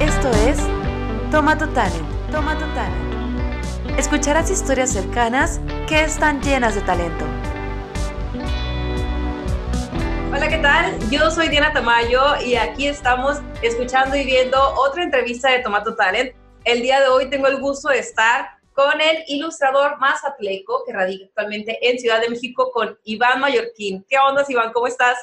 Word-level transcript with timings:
Esto 0.00 0.30
es 0.30 0.56
Toma 1.30 1.58
tu 1.58 1.66
Talent, 1.74 2.08
Toma 2.32 2.54
tu 2.54 2.64
Talent. 2.74 3.98
Escucharás 3.98 4.50
historias 4.50 4.90
cercanas 4.90 5.60
que 5.86 6.00
están 6.00 6.40
llenas 6.40 6.74
de 6.74 6.80
talento. 6.80 7.26
Hola, 10.32 10.48
¿qué 10.48 10.56
tal? 10.56 10.98
Yo 11.10 11.30
soy 11.30 11.48
Diana 11.48 11.74
Tamayo 11.74 12.40
y 12.42 12.54
aquí 12.54 12.86
estamos 12.86 13.42
escuchando 13.60 14.16
y 14.16 14.24
viendo 14.24 14.58
otra 14.76 15.04
entrevista 15.04 15.50
de 15.50 15.58
Tomato 15.58 15.94
Talent. 15.94 16.34
El 16.64 16.80
día 16.80 17.00
de 17.00 17.08
hoy 17.08 17.28
tengo 17.28 17.46
el 17.48 17.60
gusto 17.60 17.90
de 17.90 17.98
estar 17.98 18.48
con 18.72 19.02
el 19.02 19.22
ilustrador 19.26 19.98
más 19.98 20.24
atleco 20.24 20.82
que 20.86 20.94
radica 20.94 21.26
actualmente 21.26 21.78
en 21.82 21.98
Ciudad 21.98 22.22
de 22.22 22.30
México 22.30 22.70
con 22.72 22.98
Iván 23.04 23.38
Mallorquín. 23.40 24.02
¿Qué 24.08 24.16
onda, 24.18 24.46
Iván? 24.48 24.72
¿Cómo 24.72 24.86
estás? 24.86 25.18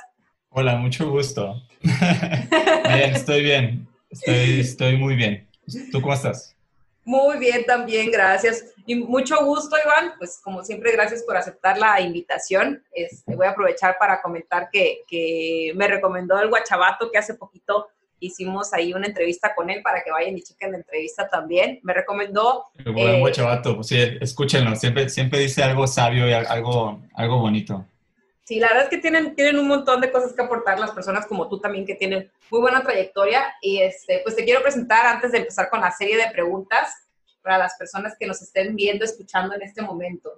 Hola, 0.50 0.76
mucho 0.76 1.10
gusto. 1.10 1.64
bien, 1.82 3.16
estoy 3.16 3.42
bien. 3.42 3.97
Estoy, 4.20 4.60
estoy 4.60 4.98
muy 4.98 5.16
bien. 5.16 5.48
¿Tú 5.92 6.02
cómo 6.02 6.14
estás? 6.14 6.56
Muy 7.04 7.38
bien 7.38 7.66
también, 7.66 8.12
gracias. 8.12 8.66
Y 8.86 8.96
mucho 8.96 9.44
gusto, 9.46 9.76
Iván. 9.84 10.14
Pues 10.18 10.40
como 10.44 10.64
siempre, 10.64 10.92
gracias 10.92 11.24
por 11.24 11.38
aceptar 11.38 11.78
la 11.78 12.02
invitación. 12.02 12.84
Este, 12.92 13.36
voy 13.36 13.48
a 13.48 13.52
aprovechar 13.52 13.98
para 13.98 14.22
comentar 14.22 14.70
que, 14.72 15.04
que 15.08 15.72
me 15.76 15.88
recomendó 15.88 16.40
el 16.40 16.50
Guachabato 16.50 17.10
que 17.12 17.18
hace 17.18 17.36
poquito 17.36 17.88
hicimos 18.20 18.74
ahí 18.74 18.94
una 18.94 19.08
entrevista 19.08 19.54
con 19.56 19.70
él 19.70 19.82
para 19.82 20.04
que 20.04 20.12
vayan 20.12 20.38
y 20.38 20.42
chequen 20.42 20.72
la 20.72 20.78
entrevista 20.78 21.28
también. 21.30 21.80
Me 21.84 21.94
recomendó... 21.94 22.66
El 22.84 22.92
buen 22.92 23.16
eh, 23.16 23.20
Guachabato, 23.20 23.76
pues 23.76 23.88
sí, 23.88 23.98
escúchenlo. 24.20 24.76
Siempre, 24.76 25.08
siempre 25.10 25.40
dice 25.40 25.64
algo 25.64 25.88
sabio 25.88 26.28
y 26.28 26.34
algo, 26.34 27.02
algo 27.14 27.40
bonito. 27.40 27.86
Sí, 28.44 28.60
la 28.60 28.70
verdad 28.70 28.84
es 28.84 28.90
que 28.90 28.98
tienen, 28.98 29.36
tienen 29.36 29.60
un 29.60 29.68
montón 29.68 30.00
de 30.00 30.12
cosas 30.12 30.34
que 30.34 30.42
aportar 30.42 30.80
las 30.80 30.92
personas 30.92 31.26
como 31.26 31.50
tú 31.50 31.60
también 31.60 31.86
que 31.86 31.96
tienen 31.96 32.32
muy 32.50 32.62
buena 32.62 32.82
trayectoria. 32.82 33.54
Y 33.62 33.82
este, 33.82 34.22
pues 34.24 34.36
te 34.36 34.44
quiero 34.44 34.62
presentar 34.62 35.06
antes 35.06 35.32
de 35.32 35.40
empezar 35.40 35.70
con 35.70 35.82
la 35.82 35.92
serie 35.92 36.18
de 36.18 36.32
preguntas 36.32 36.94
para 37.42 37.58
las 37.58 37.76
personas 37.78 38.16
que 38.20 38.28
nos 38.28 38.42
estén 38.42 38.76
viendo, 38.76 39.06
escuchando 39.06 39.56
en 39.56 39.62
este 39.62 39.82
momento. 39.82 40.32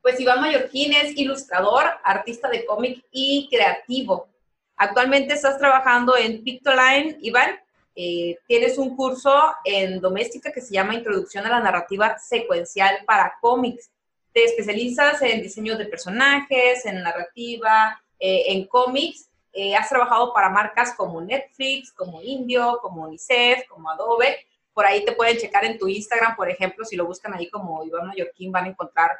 Pues 0.00 0.18
Iván 0.18 0.40
Mallorquín 0.40 0.92
es 0.94 1.16
ilustrador, 1.16 1.84
artista 2.02 2.48
de 2.48 2.64
cómic 2.64 3.04
y 3.10 3.48
creativo. 3.50 4.28
Actualmente 4.76 5.34
estás 5.34 5.58
trabajando 5.58 6.16
en 6.16 6.42
Pictoline, 6.42 7.18
Iván. 7.20 7.60
Eh, 7.94 8.38
tienes 8.46 8.78
un 8.78 8.96
curso 8.96 9.54
en 9.64 10.00
doméstica 10.00 10.50
que 10.50 10.62
se 10.62 10.72
llama 10.72 10.94
Introducción 10.94 11.46
a 11.46 11.50
la 11.50 11.60
Narrativa 11.60 12.18
Secuencial 12.18 13.04
para 13.06 13.34
Cómics 13.40 13.90
te 14.32 14.44
especializas 14.44 15.20
en 15.22 15.42
diseño 15.42 15.76
de 15.76 15.86
personajes, 15.86 16.86
en 16.86 17.02
narrativa, 17.02 18.02
eh, 18.18 18.44
en 18.48 18.66
cómics. 18.66 19.28
Eh, 19.52 19.74
has 19.74 19.88
trabajado 19.88 20.32
para 20.32 20.48
marcas 20.48 20.94
como 20.94 21.20
Netflix, 21.20 21.92
como 21.92 22.22
Indio, 22.22 22.78
como 22.80 23.02
UNICEF, 23.02 23.66
como 23.68 23.90
Adobe. 23.90 24.46
Por 24.72 24.86
ahí 24.86 25.04
te 25.04 25.12
pueden 25.12 25.36
checar 25.36 25.64
en 25.64 25.78
tu 25.78 25.88
Instagram, 25.88 26.34
por 26.34 26.48
ejemplo, 26.48 26.84
si 26.84 26.96
lo 26.96 27.04
buscan 27.04 27.34
ahí 27.34 27.50
como 27.50 27.84
Iván 27.84 28.06
Mallorquín, 28.06 28.50
van 28.50 28.64
a 28.64 28.68
encontrar 28.68 29.10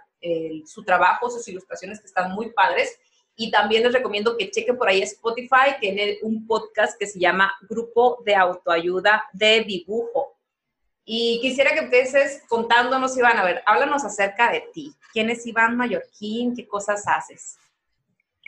su 0.65 0.85
trabajo, 0.85 1.29
sus 1.29 1.47
ilustraciones 1.49 2.01
que 2.01 2.07
están 2.07 2.33
muy 2.33 2.51
padres. 2.53 2.99
Y 3.37 3.51
también 3.51 3.83
les 3.83 3.93
recomiendo 3.93 4.37
que 4.37 4.51
chequen 4.51 4.77
por 4.77 4.89
ahí 4.89 5.03
Spotify, 5.03 5.77
tiene 5.81 6.19
un 6.23 6.47
podcast 6.47 6.99
que 6.99 7.07
se 7.07 7.19
llama 7.19 7.53
Grupo 7.69 8.23
de 8.25 8.35
Autoayuda 8.35 9.25
de 9.33 9.63
Dibujo. 9.65 10.37
Y 11.05 11.41
quisiera 11.41 11.73
que 11.73 11.81
empieces 11.81 12.43
contándonos, 12.49 13.17
Iván, 13.17 13.37
a 13.39 13.45
ver, 13.45 13.63
háblanos 13.67 14.05
acerca 14.05 14.53
de 14.53 14.65
ti. 14.73 14.95
¿Quién 15.13 15.31
es 15.31 15.47
Iván 15.47 15.77
Mallorquín? 15.77 16.55
¿Qué 16.55 16.67
cosas 16.67 17.05
haces? 17.07 17.59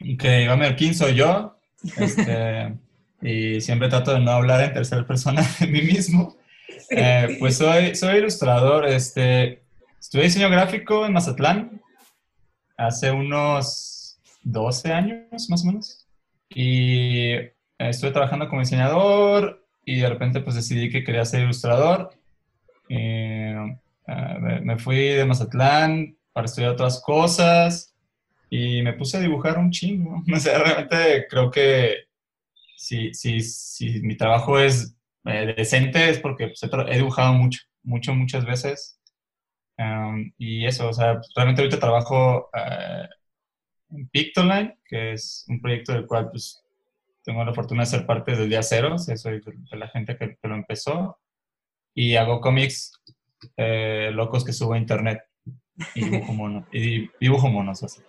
Ok, 0.00 0.24
Iván 0.24 0.58
Mallorquín 0.58 0.94
soy 0.94 1.14
yo. 1.14 1.56
Este, 1.96 2.74
y 3.22 3.60
siempre 3.60 3.88
trato 3.88 4.12
de 4.12 4.20
no 4.20 4.32
hablar 4.32 4.62
en 4.62 4.72
tercera 4.72 5.06
persona 5.06 5.42
de 5.60 5.66
mí 5.66 5.82
mismo. 5.82 6.36
Eh, 6.90 7.36
pues 7.38 7.56
soy, 7.56 7.94
soy 7.94 8.18
ilustrador. 8.18 8.86
Este, 8.86 9.62
estudié 10.00 10.24
diseño 10.24 10.50
gráfico 10.50 11.06
en 11.06 11.12
Mazatlán 11.12 11.80
hace 12.76 13.10
unos 13.10 14.18
12 14.42 14.92
años 14.92 15.48
más 15.48 15.62
o 15.62 15.66
menos. 15.66 16.06
Y 16.48 17.32
estuve 17.78 18.10
trabajando 18.12 18.48
como 18.48 18.60
diseñador 18.60 19.66
y 19.84 20.00
de 20.00 20.08
repente 20.08 20.40
pues 20.40 20.56
decidí 20.56 20.90
que 20.90 21.04
quería 21.04 21.24
ser 21.24 21.42
ilustrador 21.42 22.10
eh, 22.88 23.78
me 24.62 24.78
fui 24.78 24.96
de 24.96 25.24
Mazatlán 25.24 26.16
para 26.32 26.46
estudiar 26.46 26.72
otras 26.72 27.00
cosas 27.00 27.93
y 28.50 28.82
me 28.82 28.92
puse 28.92 29.16
a 29.16 29.20
dibujar 29.20 29.58
un 29.58 29.70
chingo. 29.70 30.22
No 30.26 30.38
sé, 30.38 30.56
realmente 30.56 31.26
creo 31.28 31.50
que 31.50 32.08
si, 32.76 33.12
si, 33.14 33.40
si 33.40 34.00
mi 34.02 34.16
trabajo 34.16 34.58
es 34.58 34.94
eh, 35.24 35.54
decente 35.56 36.10
es 36.10 36.18
porque 36.18 36.48
pues, 36.48 36.62
he 36.62 36.96
dibujado 36.96 37.32
mucho, 37.32 37.60
mucho, 37.82 38.14
muchas 38.14 38.44
veces. 38.44 39.00
Um, 39.76 40.32
y 40.38 40.66
eso, 40.66 40.88
o 40.88 40.92
sea, 40.92 41.20
realmente 41.34 41.62
ahorita 41.62 41.80
trabajo 41.80 42.50
uh, 42.54 43.96
en 43.96 44.08
Pictoline, 44.08 44.78
que 44.84 45.12
es 45.12 45.44
un 45.48 45.60
proyecto 45.60 45.92
del 45.92 46.06
cual 46.06 46.30
pues, 46.30 46.62
tengo 47.24 47.44
la 47.44 47.54
fortuna 47.54 47.82
de 47.82 47.86
ser 47.86 48.06
parte 48.06 48.32
desde 48.32 48.44
el 48.44 48.50
día 48.50 48.62
cero, 48.62 48.98
soy 48.98 49.40
de 49.40 49.76
la 49.76 49.88
gente 49.88 50.16
que, 50.16 50.36
que 50.36 50.48
lo 50.48 50.54
empezó 50.54 51.18
y 51.94 52.16
hago 52.16 52.40
cómics 52.40 52.92
eh, 53.56 54.10
locos 54.12 54.44
que 54.44 54.52
subo 54.52 54.74
a 54.74 54.78
internet 54.78 55.22
y 55.94 56.04
dibujo, 56.04 56.32
mono, 56.32 56.66
y 56.72 57.08
dibujo 57.20 57.48
monos 57.48 57.82
así. 57.82 58.02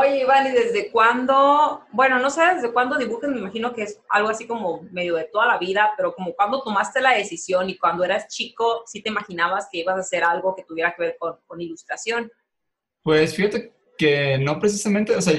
Oye, 0.00 0.20
Iván, 0.20 0.46
¿y 0.48 0.50
desde 0.50 0.90
cuándo? 0.90 1.82
Bueno, 1.92 2.18
no 2.18 2.30
sé 2.30 2.42
desde 2.54 2.72
cuándo 2.72 2.98
dibujas, 2.98 3.30
me 3.30 3.38
imagino 3.38 3.72
que 3.72 3.82
es 3.82 4.00
algo 4.08 4.28
así 4.28 4.46
como 4.46 4.82
medio 4.90 5.16
de 5.16 5.24
toda 5.24 5.46
la 5.46 5.58
vida, 5.58 5.92
pero 5.96 6.14
como 6.14 6.34
cuando 6.34 6.62
tomaste 6.62 7.00
la 7.00 7.14
decisión 7.14 7.70
y 7.70 7.76
cuando 7.76 8.04
eras 8.04 8.28
chico, 8.28 8.82
¿sí 8.86 9.02
te 9.02 9.08
imaginabas 9.08 9.68
que 9.70 9.78
ibas 9.78 9.96
a 9.96 10.00
hacer 10.00 10.24
algo 10.24 10.54
que 10.54 10.64
tuviera 10.64 10.94
que 10.94 11.02
ver 11.02 11.16
con, 11.18 11.36
con 11.46 11.60
ilustración? 11.60 12.30
Pues 13.02 13.34
fíjate 13.34 13.72
que 13.96 14.38
no 14.38 14.58
precisamente, 14.58 15.16
o 15.16 15.22
sea, 15.22 15.34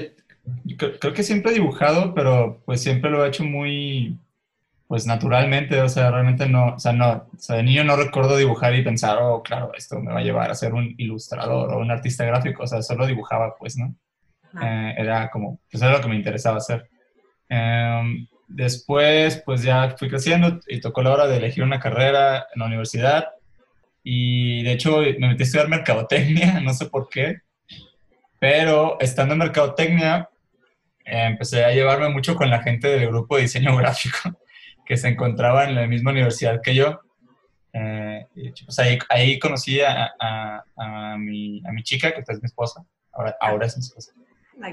creo 0.77 1.13
que 1.13 1.23
siempre 1.23 1.51
he 1.51 1.55
dibujado, 1.55 2.13
pero 2.13 2.61
pues 2.65 2.81
siempre 2.81 3.11
lo 3.11 3.23
he 3.23 3.27
hecho 3.27 3.43
muy, 3.43 4.17
pues 4.87 5.05
naturalmente, 5.05 5.81
o 5.81 5.89
sea, 5.89 6.11
realmente 6.11 6.47
no, 6.47 6.75
o 6.75 6.79
sea, 6.79 6.93
no, 6.93 7.27
o 7.35 7.39
sea, 7.39 7.57
de 7.57 7.63
niño 7.63 7.83
no 7.83 7.95
recuerdo 7.95 8.37
dibujar 8.37 8.73
y 8.73 8.83
pensar, 8.83 9.19
oh, 9.21 9.43
claro, 9.43 9.71
esto 9.75 9.99
me 9.99 10.13
va 10.13 10.19
a 10.19 10.23
llevar 10.23 10.49
a 10.49 10.55
ser 10.55 10.73
un 10.73 10.95
ilustrador 10.97 11.73
o 11.73 11.79
un 11.79 11.91
artista 11.91 12.25
gráfico, 12.25 12.63
o 12.63 12.67
sea, 12.67 12.81
solo 12.81 13.05
dibujaba, 13.05 13.55
pues, 13.57 13.77
¿no? 13.77 13.93
Eh, 14.61 14.95
era 14.97 15.29
como, 15.29 15.59
pues 15.69 15.81
era 15.81 15.93
lo 15.93 16.01
que 16.01 16.07
me 16.07 16.15
interesaba 16.15 16.57
hacer. 16.57 16.89
Em, 17.49 18.27
después, 18.47 19.41
pues 19.45 19.63
ya 19.63 19.95
fui 19.97 20.09
creciendo 20.09 20.59
y 20.67 20.79
tocó 20.79 21.01
la 21.01 21.13
hora 21.13 21.27
de 21.27 21.37
elegir 21.37 21.63
una 21.63 21.79
carrera 21.79 22.47
en 22.53 22.59
la 22.59 22.65
universidad 22.65 23.29
y 24.03 24.63
de 24.63 24.71
hecho 24.73 24.99
me 25.19 25.27
metí 25.27 25.43
a 25.43 25.45
estudiar 25.45 25.67
mercadotecnia, 25.67 26.59
no 26.61 26.73
sé 26.73 26.85
por 26.87 27.09
qué, 27.09 27.41
pero 28.39 28.97
estando 28.99 29.33
en 29.33 29.39
mercadotecnia 29.39 30.29
empecé 31.07 31.63
a 31.63 31.71
llevarme 31.71 32.09
mucho 32.09 32.35
con 32.35 32.49
la 32.49 32.61
gente 32.61 32.87
del 32.87 33.07
grupo 33.07 33.35
de 33.35 33.43
diseño 33.43 33.75
gráfico 33.75 34.17
que 34.85 34.97
se 34.97 35.09
encontraba 35.09 35.65
en 35.65 35.75
la 35.75 35.87
misma 35.87 36.11
universidad 36.11 36.61
que 36.61 36.75
yo. 36.75 37.01
Eh, 37.73 38.25
pues 38.65 38.79
ahí, 38.79 38.97
ahí 39.09 39.39
conocí 39.39 39.81
a, 39.81 40.11
a, 40.19 41.15
mi, 41.17 41.61
a, 41.65 41.71
mi, 41.71 41.83
chica, 41.83 42.11
que 42.11 42.21
es 42.21 42.41
mi 42.41 42.45
esposa, 42.45 42.83
ahora, 43.11 43.35
ahora 43.39 43.67
es 43.67 43.77
mi 43.77 43.81
esposa. 43.81 44.13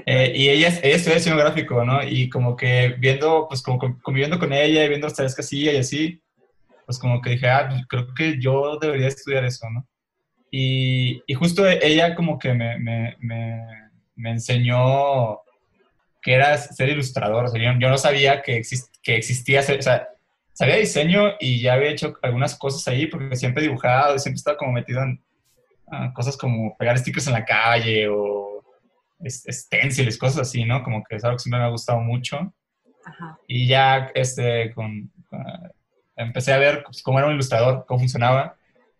Eh, 0.05 0.33
y 0.35 0.49
ella, 0.49 0.69
ella 0.81 0.95
estudia 0.95 1.17
diseño 1.17 1.37
gráfico, 1.37 1.83
¿no? 1.83 2.03
Y 2.03 2.29
como 2.29 2.55
que 2.55 2.95
viendo, 2.97 3.47
pues 3.47 3.61
como 3.61 3.79
conviviendo 4.01 4.39
con 4.39 4.51
ella 4.51 4.83
y 4.83 4.89
viendo 4.89 5.07
las 5.07 5.15
tareas 5.15 5.35
que 5.35 5.41
hacía 5.41 5.73
y 5.73 5.77
así, 5.77 6.21
pues 6.85 6.97
como 6.99 7.21
que 7.21 7.31
dije, 7.31 7.47
ah, 7.49 7.67
pues 7.69 7.81
creo 7.87 8.13
que 8.13 8.39
yo 8.39 8.77
debería 8.79 9.07
estudiar 9.07 9.45
eso, 9.45 9.69
¿no? 9.69 9.87
Y, 10.51 11.21
y 11.27 11.33
justo 11.33 11.67
ella 11.67 12.15
como 12.15 12.39
que 12.39 12.53
me, 12.53 12.77
me, 12.79 13.15
me, 13.19 13.61
me 14.15 14.31
enseñó 14.31 15.39
que 16.25 16.33
era 16.33 16.57
ser 16.57 16.89
ilustrador. 16.89 17.45
O 17.45 17.47
sea, 17.47 17.61
yo, 17.61 17.89
no 17.89 17.97
sabía 17.97 18.41
que, 18.41 18.61
que 19.03 19.15
existía, 19.15 19.59
o 19.59 19.81
sea, 19.81 20.07
sabía 20.53 20.77
diseño 20.77 21.35
y 21.39 21.61
ya 21.61 21.73
había 21.73 21.91
hecho 21.91 22.15
algunas 22.23 22.57
cosas 22.57 22.87
ahí 22.87 23.05
porque 23.05 23.35
siempre 23.35 23.63
he 23.63 23.67
dibujado, 23.67 24.17
siempre 24.17 24.37
estaba 24.37 24.57
como 24.57 24.71
metido 24.71 25.03
en 25.03 25.23
ah, 25.91 26.11
cosas 26.13 26.35
como 26.35 26.75
pegar 26.77 26.97
stickers 26.97 27.27
en 27.27 27.33
la 27.33 27.45
calle 27.45 28.07
o 28.07 28.44
stencils, 29.27 30.17
cosas 30.17 30.47
así, 30.47 30.65
¿no? 30.65 30.83
Como 30.83 31.03
que 31.03 31.15
es 31.15 31.23
algo 31.23 31.37
que 31.37 31.43
siempre 31.43 31.59
me 31.59 31.65
ha 31.65 31.69
gustado 31.69 31.99
mucho. 31.99 32.53
Y 33.47 33.67
ya 33.67 34.11
este, 34.15 34.73
con, 34.73 35.11
empecé 36.15 36.53
a 36.53 36.57
ver 36.57 36.83
pues, 36.83 37.01
cómo 37.01 37.19
era 37.19 37.27
un 37.27 37.33
ilustrador, 37.33 37.85
cómo 37.87 37.99
funcionaba. 37.99 38.57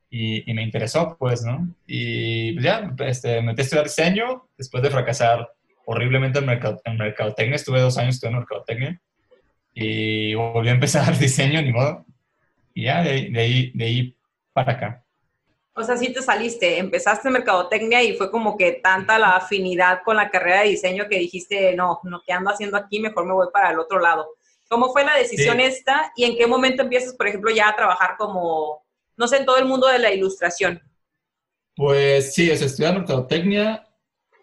Y, 0.09 0.53
me 0.53 0.63
interesó, 0.63 1.17
pues, 1.19 1.43
¿no? 1.43 1.67
Y 1.85 2.53
pues, 2.53 2.63
ya, 2.63 2.95
este, 2.99 3.41
me 3.41 3.47
metí 3.47 3.61
a 3.61 3.63
estudiar 3.63 3.85
diseño 3.85 4.47
después 4.57 4.81
de 4.81 4.89
fracasar 4.89 5.49
horriblemente 5.85 6.39
en, 6.39 6.45
mercado, 6.45 6.81
en 6.85 6.97
mercadotecnia. 6.97 7.57
Estuve 7.57 7.81
dos 7.81 7.97
años 7.97 8.15
estudiando 8.15 8.39
mercadotecnia 8.39 9.01
y 9.73 10.33
volví 10.35 10.69
a 10.69 10.73
empezar 10.73 11.17
diseño, 11.19 11.61
ni 11.61 11.73
modo. 11.73 12.05
Y 12.73 12.83
ya, 12.83 13.03
de, 13.03 13.31
ahí, 13.37 13.71
de 13.73 13.85
ahí 13.85 14.17
para 14.53 14.73
acá. 14.73 15.04
O 15.77 15.83
sea, 15.83 15.97
sí 15.97 16.13
te 16.13 16.21
saliste, 16.21 16.79
empezaste 16.79 17.27
en 17.27 17.33
mercadotecnia 17.33 18.01
y 18.01 18.15
fue 18.15 18.31
como 18.31 18.57
que 18.57 18.79
tanta 18.81 19.19
la 19.19 19.35
afinidad 19.35 19.99
con 20.05 20.15
la 20.15 20.29
carrera 20.29 20.61
de 20.61 20.69
diseño 20.69 21.07
que 21.09 21.19
dijiste, 21.19 21.75
no, 21.75 21.99
no, 22.03 22.21
¿qué 22.25 22.31
ando 22.31 22.49
haciendo 22.49 22.77
aquí? 22.77 23.01
Mejor 23.01 23.25
me 23.25 23.33
voy 23.33 23.47
para 23.51 23.71
el 23.71 23.79
otro 23.79 23.99
lado. 23.99 24.25
¿Cómo 24.69 24.93
fue 24.93 25.03
la 25.03 25.17
decisión 25.17 25.59
esta 25.59 26.13
y 26.15 26.23
en 26.23 26.37
qué 26.37 26.47
momento 26.47 26.81
empiezas, 26.81 27.13
por 27.13 27.27
ejemplo, 27.27 27.51
ya 27.51 27.67
a 27.67 27.75
trabajar 27.75 28.15
como, 28.17 28.85
no 29.17 29.27
sé, 29.27 29.37
en 29.37 29.45
todo 29.45 29.57
el 29.57 29.65
mundo 29.65 29.87
de 29.87 29.99
la 29.99 30.13
ilustración? 30.13 30.81
Pues 31.75 32.33
sí, 32.33 32.49
o 32.49 32.55
sea, 32.55 32.67
estudié 32.67 32.93
mercadotecnia, 32.93 33.85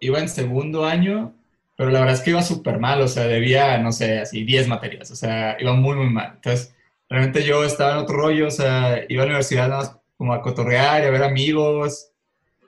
iba 0.01 0.19
en 0.19 0.29
segundo 0.29 0.85
año, 0.85 1.35
pero 1.77 1.89
la 1.89 2.01
verdad 2.01 2.15
es 2.15 2.21
que 2.21 2.31
iba 2.31 2.43
súper 2.43 2.79
mal, 2.79 3.01
o 3.01 3.09
sea, 3.09 3.25
debía, 3.25 3.79
no 3.79 3.91
sé, 3.91 4.19
así 4.21 4.45
10 4.45 4.69
materias, 4.69 5.11
o 5.11 5.17
sea, 5.17 5.57
iba 5.59 5.73
muy, 5.73 5.97
muy 5.97 6.11
mal. 6.11 6.33
Entonces, 6.35 6.75
realmente 7.09 7.43
yo 7.43 7.65
estaba 7.65 7.93
en 7.93 7.99
otro 7.99 8.17
rollo, 8.17 8.49
o 8.49 8.51
sea, 8.51 9.03
iba 9.09 9.23
a 9.23 9.25
la 9.25 9.31
universidad 9.31 9.69
nada 9.69 9.81
más 9.81 10.02
como 10.23 10.35
a 10.35 10.41
cotorrear 10.41 11.03
y 11.03 11.07
a 11.07 11.11
ver 11.11 11.25
amigos, 11.25 12.13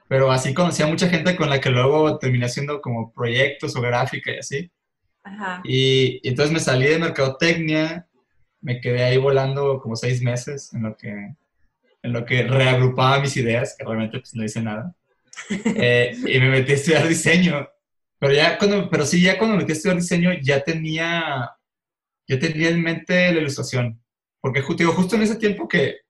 pero 0.08 0.32
así 0.32 0.52
conocí 0.52 0.82
a 0.82 0.88
mucha 0.88 1.08
gente 1.08 1.36
con 1.36 1.48
la 1.48 1.60
que 1.60 1.70
luego 1.70 2.18
terminé 2.18 2.46
haciendo 2.46 2.80
como 2.80 3.12
proyectos 3.12 3.76
o 3.76 3.80
gráfica 3.80 4.32
y 4.32 4.38
así. 4.38 4.72
Ajá. 5.22 5.62
Y, 5.62 6.18
y, 6.20 6.28
entonces 6.30 6.52
me 6.52 6.58
salí 6.58 6.86
de 6.86 6.98
mercadotecnia, 6.98 8.08
me 8.60 8.80
quedé 8.80 9.04
ahí 9.04 9.18
volando 9.18 9.78
como 9.80 9.94
seis 9.94 10.20
meses 10.20 10.74
en 10.74 10.82
lo 10.82 10.96
que 10.96 11.36
en 12.02 12.12
lo 12.12 12.24
que 12.24 12.42
reagrupaba 12.42 13.20
mis 13.20 13.36
ideas, 13.36 13.76
que 13.78 13.84
realmente 13.84 14.18
pues, 14.18 14.34
no 14.34 14.44
hice 14.44 14.60
nada. 14.60 14.92
Eh, 15.76 16.12
y 16.26 16.40
me 16.40 16.50
metí 16.50 16.72
a 16.72 16.74
estudiar 16.74 17.06
diseño. 17.06 17.68
Pero, 18.18 18.32
ya 18.34 18.58
cuando, 18.58 18.90
pero 18.90 19.06
sí, 19.06 19.22
ya 19.22 19.38
cuando 19.38 19.54
me 19.54 19.62
metí 19.62 19.70
a 19.70 19.76
estudiar 19.76 19.96
diseño, 19.96 20.32
ya 20.42 20.64
tenía, 20.64 21.52
ya 22.26 22.36
tenía 22.40 22.70
en 22.70 22.82
mente 22.82 23.32
la 23.32 23.40
ilustración. 23.40 24.02
Porque 24.40 24.64
digo, 24.76 24.92
justo 24.92 25.14
en 25.14 25.22
ese 25.22 25.36
tiempo 25.36 25.68
que, 25.68 26.03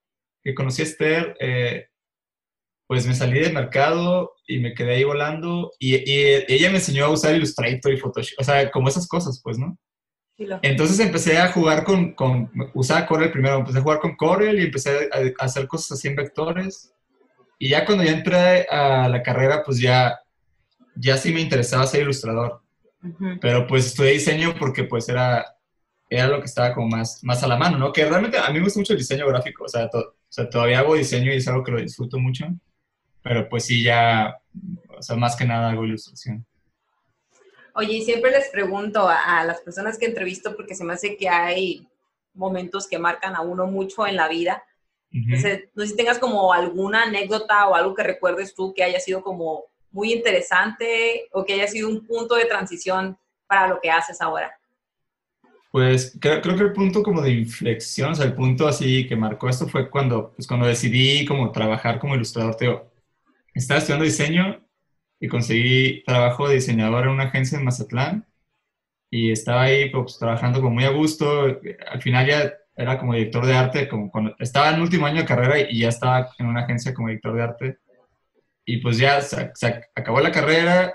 que 0.44 0.54
conocí 0.54 0.82
a 0.82 0.84
Esther, 0.84 1.36
eh, 1.40 1.88
pues 2.86 3.06
me 3.06 3.14
salí 3.14 3.40
del 3.40 3.54
mercado 3.54 4.34
y 4.46 4.58
me 4.58 4.74
quedé 4.74 4.96
ahí 4.96 5.04
volando. 5.04 5.72
Y, 5.78 5.96
y, 5.96 6.44
ella 6.46 6.70
me 6.70 6.76
enseñó 6.76 7.06
a 7.06 7.10
usar 7.10 7.34
Illustrator 7.34 7.92
y 7.92 7.96
Photoshop. 7.96 8.38
O 8.38 8.44
sea, 8.44 8.70
como 8.70 8.88
esas 8.88 9.08
cosas, 9.08 9.40
pues, 9.42 9.58
¿no? 9.58 9.78
Entonces 10.62 10.98
empecé 10.98 11.38
a 11.38 11.52
jugar 11.52 11.84
con, 11.84 12.12
con, 12.12 12.50
usaba 12.74 13.06
Corel 13.06 13.30
primero, 13.30 13.58
empecé 13.58 13.78
a 13.78 13.82
jugar 13.82 14.00
con 14.00 14.16
Corel 14.16 14.58
y 14.58 14.64
empecé 14.64 15.08
a, 15.12 15.44
hacer 15.44 15.68
cosas 15.68 15.92
así 15.92 16.08
en 16.08 16.16
vectores. 16.16 16.92
Y 17.58 17.68
ya 17.68 17.86
cuando 17.86 18.04
ya 18.04 18.12
entré 18.12 18.66
a 18.68 19.08
la 19.08 19.22
carrera, 19.22 19.62
pues 19.64 19.78
ya, 19.78 20.18
ya 20.96 21.16
sí 21.16 21.32
me 21.32 21.40
interesaba 21.40 21.86
ser 21.86 22.02
ilustrador. 22.02 22.60
Pero 23.40 23.66
pues 23.66 23.86
estudié 23.86 24.12
diseño 24.12 24.54
porque 24.58 24.84
pues 24.84 25.08
era, 25.08 25.44
era 26.10 26.26
lo 26.26 26.40
que 26.40 26.46
estaba 26.46 26.74
como 26.74 26.88
más, 26.88 27.22
más 27.22 27.42
a 27.42 27.46
la 27.46 27.56
mano, 27.56 27.78
¿no? 27.78 27.92
Que 27.92 28.04
realmente 28.04 28.38
a 28.38 28.48
mí 28.48 28.58
me 28.58 28.64
gusta 28.64 28.80
mucho 28.80 28.92
el 28.94 28.98
diseño 28.98 29.28
gráfico, 29.28 29.64
o 29.64 29.68
sea, 29.68 29.88
o 29.92 30.14
sea, 30.34 30.50
todavía 30.50 30.80
hago 30.80 30.96
diseño 30.96 31.32
y 31.32 31.36
es 31.36 31.46
algo 31.46 31.62
que 31.62 31.72
lo 31.72 31.80
disfruto 31.80 32.18
mucho. 32.18 32.46
Pero 33.22 33.48
pues 33.48 33.64
sí, 33.64 33.82
ya, 33.82 34.36
o 34.88 35.02
sea, 35.02 35.16
más 35.16 35.36
que 35.36 35.44
nada 35.44 35.70
hago 35.70 35.84
ilustración. 35.84 36.44
Oye, 37.74 37.94
y 37.94 38.04
siempre 38.04 38.30
les 38.30 38.48
pregunto 38.50 39.08
a, 39.08 39.44
las 39.44 39.60
personas 39.60 39.98
que 39.98 40.06
entrevisto, 40.06 40.54
porque 40.54 40.74
se 40.74 40.84
me 40.84 40.92
hace 40.92 41.16
que 41.16 41.28
hay 41.28 41.88
momentos 42.32 42.86
que 42.86 42.98
marcan 42.98 43.34
a 43.34 43.40
uno 43.40 43.66
mucho 43.66 44.06
en 44.06 44.16
la 44.16 44.28
vida. 44.28 44.62
no 45.10 45.36
sé 45.38 45.70
si 45.86 45.96
tengas 45.96 46.18
como 46.18 46.52
alguna 46.52 47.04
anécdota 47.04 47.68
o 47.68 47.74
algo 47.74 47.94
que 47.94 48.02
recuerdes 48.02 48.54
tú 48.54 48.74
que 48.74 48.84
haya 48.84 49.00
sido 49.00 49.22
como 49.22 49.64
muy 49.90 50.12
interesante 50.12 51.28
o 51.32 51.44
que 51.44 51.54
haya 51.54 51.68
sido 51.68 51.88
un 51.88 52.04
punto 52.04 52.34
de 52.34 52.46
transición 52.46 53.16
para 53.46 53.68
lo 53.68 53.80
que 53.80 53.90
haces 53.90 54.20
ahora. 54.20 54.52
Pues 55.74 56.16
creo, 56.20 56.40
que 56.40 56.48
el 56.50 56.72
punto 56.72 57.02
como 57.02 57.20
de 57.20 57.32
inflexión, 57.32 58.12
o 58.12 58.14
sea, 58.14 58.26
el 58.26 58.34
punto 58.34 58.68
así 58.68 59.08
que 59.08 59.16
marcó 59.16 59.48
esto 59.48 59.66
fue 59.66 59.90
cuando, 59.90 60.32
pues 60.32 60.46
cuando 60.46 60.68
decidí 60.68 61.24
como 61.26 61.50
trabajar 61.50 61.98
como 61.98 62.14
ilustrador. 62.14 62.54
Te 62.54 62.68
estaba 63.54 63.78
estudiando 63.78 64.04
diseño 64.04 64.64
y 65.18 65.26
conseguí 65.26 66.04
trabajo 66.04 66.46
de 66.46 66.54
diseñador 66.54 67.06
en 67.06 67.10
una 67.10 67.24
agencia 67.24 67.58
en 67.58 67.64
Mazatlán 67.64 68.24
y 69.10 69.32
estaba 69.32 69.62
ahí 69.62 69.90
pues, 69.90 70.16
trabajando 70.16 70.60
como 70.60 70.74
muy 70.74 70.84
a 70.84 70.90
gusto. 70.90 71.58
Al 71.90 72.00
final 72.00 72.24
ya 72.28 72.52
era 72.76 72.96
como 72.96 73.14
director 73.14 73.44
de 73.44 73.54
arte, 73.54 73.88
como 73.88 74.12
cuando 74.12 74.36
estaba 74.38 74.68
en 74.68 74.76
el 74.76 74.82
último 74.82 75.06
año 75.06 75.22
de 75.22 75.26
carrera 75.26 75.58
y 75.58 75.80
ya 75.80 75.88
estaba 75.88 76.30
en 76.38 76.46
una 76.46 76.60
agencia 76.62 76.94
como 76.94 77.08
director 77.08 77.34
de 77.34 77.42
arte. 77.42 77.78
Y 78.64 78.76
pues 78.76 78.98
ya 78.98 79.20
se, 79.20 79.52
acabó 79.96 80.20
la 80.20 80.30
carrera 80.30 80.94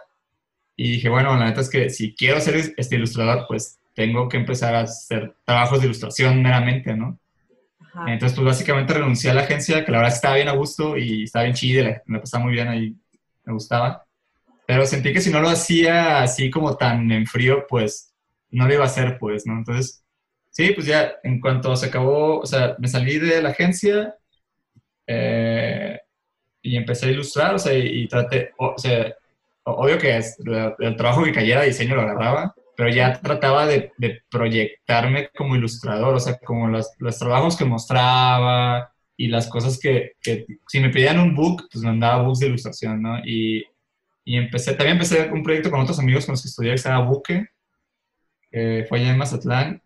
y 0.77 0.91
dije, 0.93 1.09
bueno, 1.09 1.35
la 1.35 1.47
neta 1.47 1.59
es 1.59 1.69
que 1.69 1.89
si 1.89 2.15
quiero 2.15 2.39
ser 2.39 2.55
este 2.77 2.95
ilustrador, 2.95 3.45
pues 3.45 3.78
tengo 3.99 4.29
que 4.29 4.37
empezar 4.37 4.75
a 4.75 4.81
hacer 4.83 5.33
trabajos 5.43 5.81
de 5.81 5.87
ilustración 5.87 6.41
meramente, 6.41 6.95
¿no? 6.95 7.19
Entonces, 8.07 8.33
pues 8.33 8.45
básicamente 8.45 8.93
renuncié 8.93 9.29
a 9.29 9.33
la 9.33 9.41
agencia, 9.41 9.83
que 9.83 9.91
la 9.91 9.97
verdad 9.97 10.15
estaba 10.15 10.35
bien 10.35 10.47
a 10.47 10.53
gusto 10.53 10.95
y 10.95 11.23
estaba 11.23 11.43
bien 11.43 11.55
chida, 11.55 12.01
me 12.05 12.19
pasaba 12.19 12.45
muy 12.45 12.53
bien 12.53 12.69
ahí, 12.69 12.95
me 13.43 13.51
gustaba. 13.51 14.05
Pero 14.65 14.85
sentí 14.85 15.11
que 15.11 15.19
si 15.19 15.29
no 15.31 15.41
lo 15.41 15.49
hacía 15.49 16.21
así 16.21 16.49
como 16.49 16.77
tan 16.77 17.11
en 17.11 17.27
frío, 17.27 17.65
pues 17.67 18.13
no 18.51 18.67
lo 18.67 18.73
iba 18.73 18.83
a 18.83 18.87
hacer, 18.87 19.17
pues, 19.19 19.45
¿no? 19.45 19.57
Entonces, 19.57 20.01
sí, 20.49 20.71
pues 20.73 20.87
ya 20.87 21.15
en 21.21 21.41
cuanto 21.41 21.75
se 21.75 21.87
acabó, 21.87 22.39
o 22.39 22.45
sea, 22.45 22.77
me 22.79 22.87
salí 22.87 23.19
de 23.19 23.41
la 23.41 23.49
agencia 23.49 24.15
eh, 25.07 25.99
y 26.61 26.77
empecé 26.77 27.07
a 27.07 27.11
ilustrar, 27.11 27.55
o 27.55 27.59
sea, 27.59 27.73
y, 27.73 28.07
traté, 28.07 28.51
o, 28.57 28.77
sea, 28.77 29.13
obvio 29.63 29.97
que 29.97 30.15
es, 30.15 30.37
el 30.79 30.95
trabajo 30.95 31.25
que 31.25 31.33
cayera 31.33 31.61
de 31.61 31.67
diseño 31.67 31.95
lo 31.95 32.03
agarraba, 32.03 32.55
pero 32.79 32.89
ya 32.89 33.19
trataba 33.19 33.65
de, 33.65 33.91
proyectarme 34.31 35.29
como 35.35 35.57
ilustrador, 35.57 36.15
o 36.15 36.19
sea, 36.19 36.37
como 36.37 36.69
los, 36.69 36.89
los 36.99 37.19
trabajos 37.19 37.57
que 37.57 37.65
mostraba 37.65 38.93
y 39.17 39.27
las 39.27 39.49
cosas 39.49 39.77
que, 39.77 40.13
que, 40.21 40.45
si 40.67 40.79
me 40.79 40.89
pedían 40.89 41.19
un 41.19 41.35
book, 41.35 41.67
pues 41.69 41.83
mandaba 41.83 42.23
books 42.23 42.39
de 42.39 42.47
ilustración, 42.47 43.01
¿no? 43.01 43.19
Y 43.25 43.65
y 44.29 44.37
empecé, 44.37 44.73
también 44.73 44.97
empecé 44.97 45.27
un 45.31 45.41
proyecto 45.41 45.71
con 45.71 45.79
otros 45.79 45.97
amigos 45.97 46.27
con 46.27 46.33
los 46.33 46.43
que 46.43 46.49
estudié 46.49 46.73
que 46.73 46.77
se 46.77 46.87
llama 46.87 47.09
Buque, 47.09 47.47
que 48.51 48.85
fue 48.87 48.99
allá 48.99 49.09
en 49.09 49.17
Mazatlán. 49.17 49.81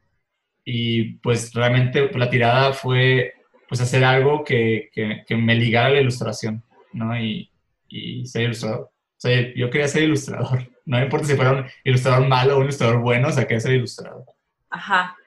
Y 0.65 1.13
pues 1.19 1.53
realmente 1.53 2.09
la 2.17 2.29
tirada 2.29 2.73
fue 2.73 3.35
pues 3.69 3.79
hacer 3.79 4.03
algo 4.03 4.43
que, 4.43 4.89
que, 4.93 5.35
me 5.37 5.55
ligara 5.55 5.87
a 5.87 5.91
la 5.91 6.01
ilustración, 6.01 6.61
¿no? 6.91 7.17
Y, 7.17 7.49
y 7.87 8.25
ser 8.25 8.43
ilustrador. 8.43 8.81
O 8.81 8.91
sea, 9.15 9.53
yo 9.55 9.69
quería 9.69 9.87
ser 9.87 10.03
ilustrador. 10.03 10.69
No 10.85 11.01
importa 11.01 11.27
si 11.27 11.35
fuera 11.35 11.51
un 11.51 11.65
ilustrador 11.83 12.27
malo 12.27 12.55
o 12.55 12.57
un 12.57 12.63
ilustrador 12.63 12.99
bueno, 12.99 13.29
o 13.29 13.31
sea, 13.31 13.43
quería 13.43 13.61
ser 13.61 13.73
ilustrador. 13.73 14.25
Ajá. 14.69 15.17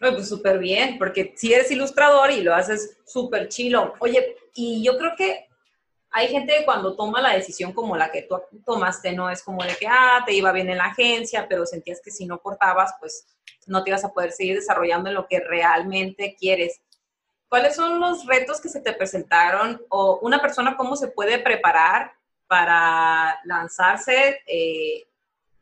No, 0.00 0.12
pues 0.12 0.28
súper 0.28 0.58
bien, 0.58 0.96
porque 0.98 1.34
si 1.36 1.52
eres 1.52 1.70
ilustrador 1.70 2.30
y 2.30 2.42
lo 2.42 2.54
haces 2.54 2.98
súper 3.04 3.48
chilo. 3.48 3.94
Oye, 3.98 4.36
y 4.54 4.82
yo 4.82 4.96
creo 4.96 5.14
que 5.16 5.46
hay 6.10 6.28
gente 6.28 6.54
que 6.58 6.64
cuando 6.64 6.96
toma 6.96 7.20
la 7.20 7.34
decisión 7.34 7.72
como 7.72 7.96
la 7.96 8.10
que 8.10 8.22
tú 8.22 8.40
tomaste, 8.64 9.12
no 9.12 9.30
es 9.30 9.42
como 9.42 9.62
de 9.62 9.76
que, 9.76 9.86
ah, 9.86 10.22
te 10.26 10.32
iba 10.32 10.50
bien 10.52 10.70
en 10.70 10.78
la 10.78 10.86
agencia, 10.86 11.46
pero 11.48 11.66
sentías 11.66 12.00
que 12.02 12.10
si 12.10 12.26
no 12.26 12.40
cortabas, 12.40 12.94
pues 12.98 13.26
no 13.66 13.84
te 13.84 13.90
ibas 13.90 14.04
a 14.04 14.12
poder 14.12 14.32
seguir 14.32 14.56
desarrollando 14.56 15.10
en 15.10 15.14
lo 15.14 15.28
que 15.28 15.40
realmente 15.40 16.34
quieres. 16.38 16.80
¿Cuáles 17.48 17.76
son 17.76 18.00
los 18.00 18.26
retos 18.26 18.60
que 18.60 18.68
se 18.68 18.80
te 18.80 18.92
presentaron 18.92 19.82
o 19.88 20.18
una 20.22 20.40
persona 20.40 20.76
cómo 20.76 20.96
se 20.96 21.08
puede 21.08 21.38
preparar 21.38 22.12
para 22.46 23.38
lanzarse 23.44 24.40
eh, 24.46 25.06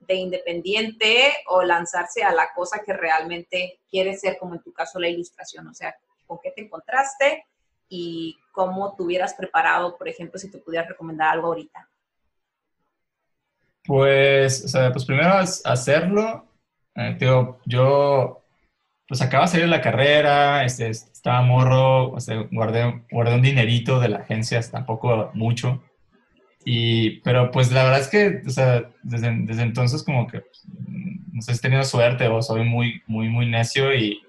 de 0.00 0.14
independiente 0.14 1.34
o 1.48 1.62
lanzarse 1.62 2.22
a 2.22 2.32
la 2.32 2.52
cosa 2.54 2.82
que 2.84 2.92
realmente 2.92 3.80
quiere 3.90 4.16
ser, 4.16 4.38
como 4.38 4.54
en 4.54 4.62
tu 4.62 4.72
caso 4.72 4.98
la 4.98 5.08
ilustración? 5.08 5.66
O 5.66 5.74
sea, 5.74 5.94
¿con 6.26 6.38
qué 6.42 6.50
te 6.50 6.62
encontraste? 6.62 7.44
y 7.88 8.36
cómo 8.52 8.94
te 8.94 9.02
hubieras 9.02 9.34
preparado, 9.34 9.96
por 9.96 10.08
ejemplo, 10.08 10.38
si 10.38 10.50
te 10.50 10.58
pudieras 10.58 10.88
recomendar 10.88 11.30
algo 11.30 11.48
ahorita? 11.48 11.88
Pues, 13.84 14.64
o 14.64 14.68
sea, 14.68 14.92
pues 14.92 15.04
primero 15.04 15.32
hacerlo. 15.32 16.46
Eh, 16.94 17.16
yo, 17.64 18.42
pues 19.06 19.22
acaba 19.22 19.44
de 19.44 19.48
salir 19.48 19.66
de 19.66 19.70
la 19.70 19.80
carrera, 19.80 20.64
este, 20.64 20.88
estaba 20.88 21.40
morro, 21.42 22.14
guardé, 22.50 23.04
guardé 23.10 23.34
un 23.34 23.42
dinerito 23.42 23.98
de 24.00 24.08
la 24.08 24.18
agencia, 24.18 24.60
tampoco 24.70 25.30
mucho. 25.34 25.82
Y, 26.64 27.20
pero 27.20 27.50
pues 27.50 27.72
la 27.72 27.84
verdad 27.84 28.00
es 28.00 28.08
que, 28.08 28.42
o 28.46 28.50
sea, 28.50 28.90
desde, 29.02 29.34
desde 29.42 29.62
entonces 29.62 30.02
como 30.02 30.26
que, 30.26 30.40
pues, 30.40 30.64
no 31.32 31.42
sé 31.42 31.52
si 31.52 31.58
he 31.58 31.62
tenido 31.62 31.84
suerte 31.84 32.26
o 32.28 32.42
soy 32.42 32.64
muy, 32.64 33.02
muy, 33.06 33.28
muy 33.28 33.46
necio 33.46 33.94
y 33.94 34.20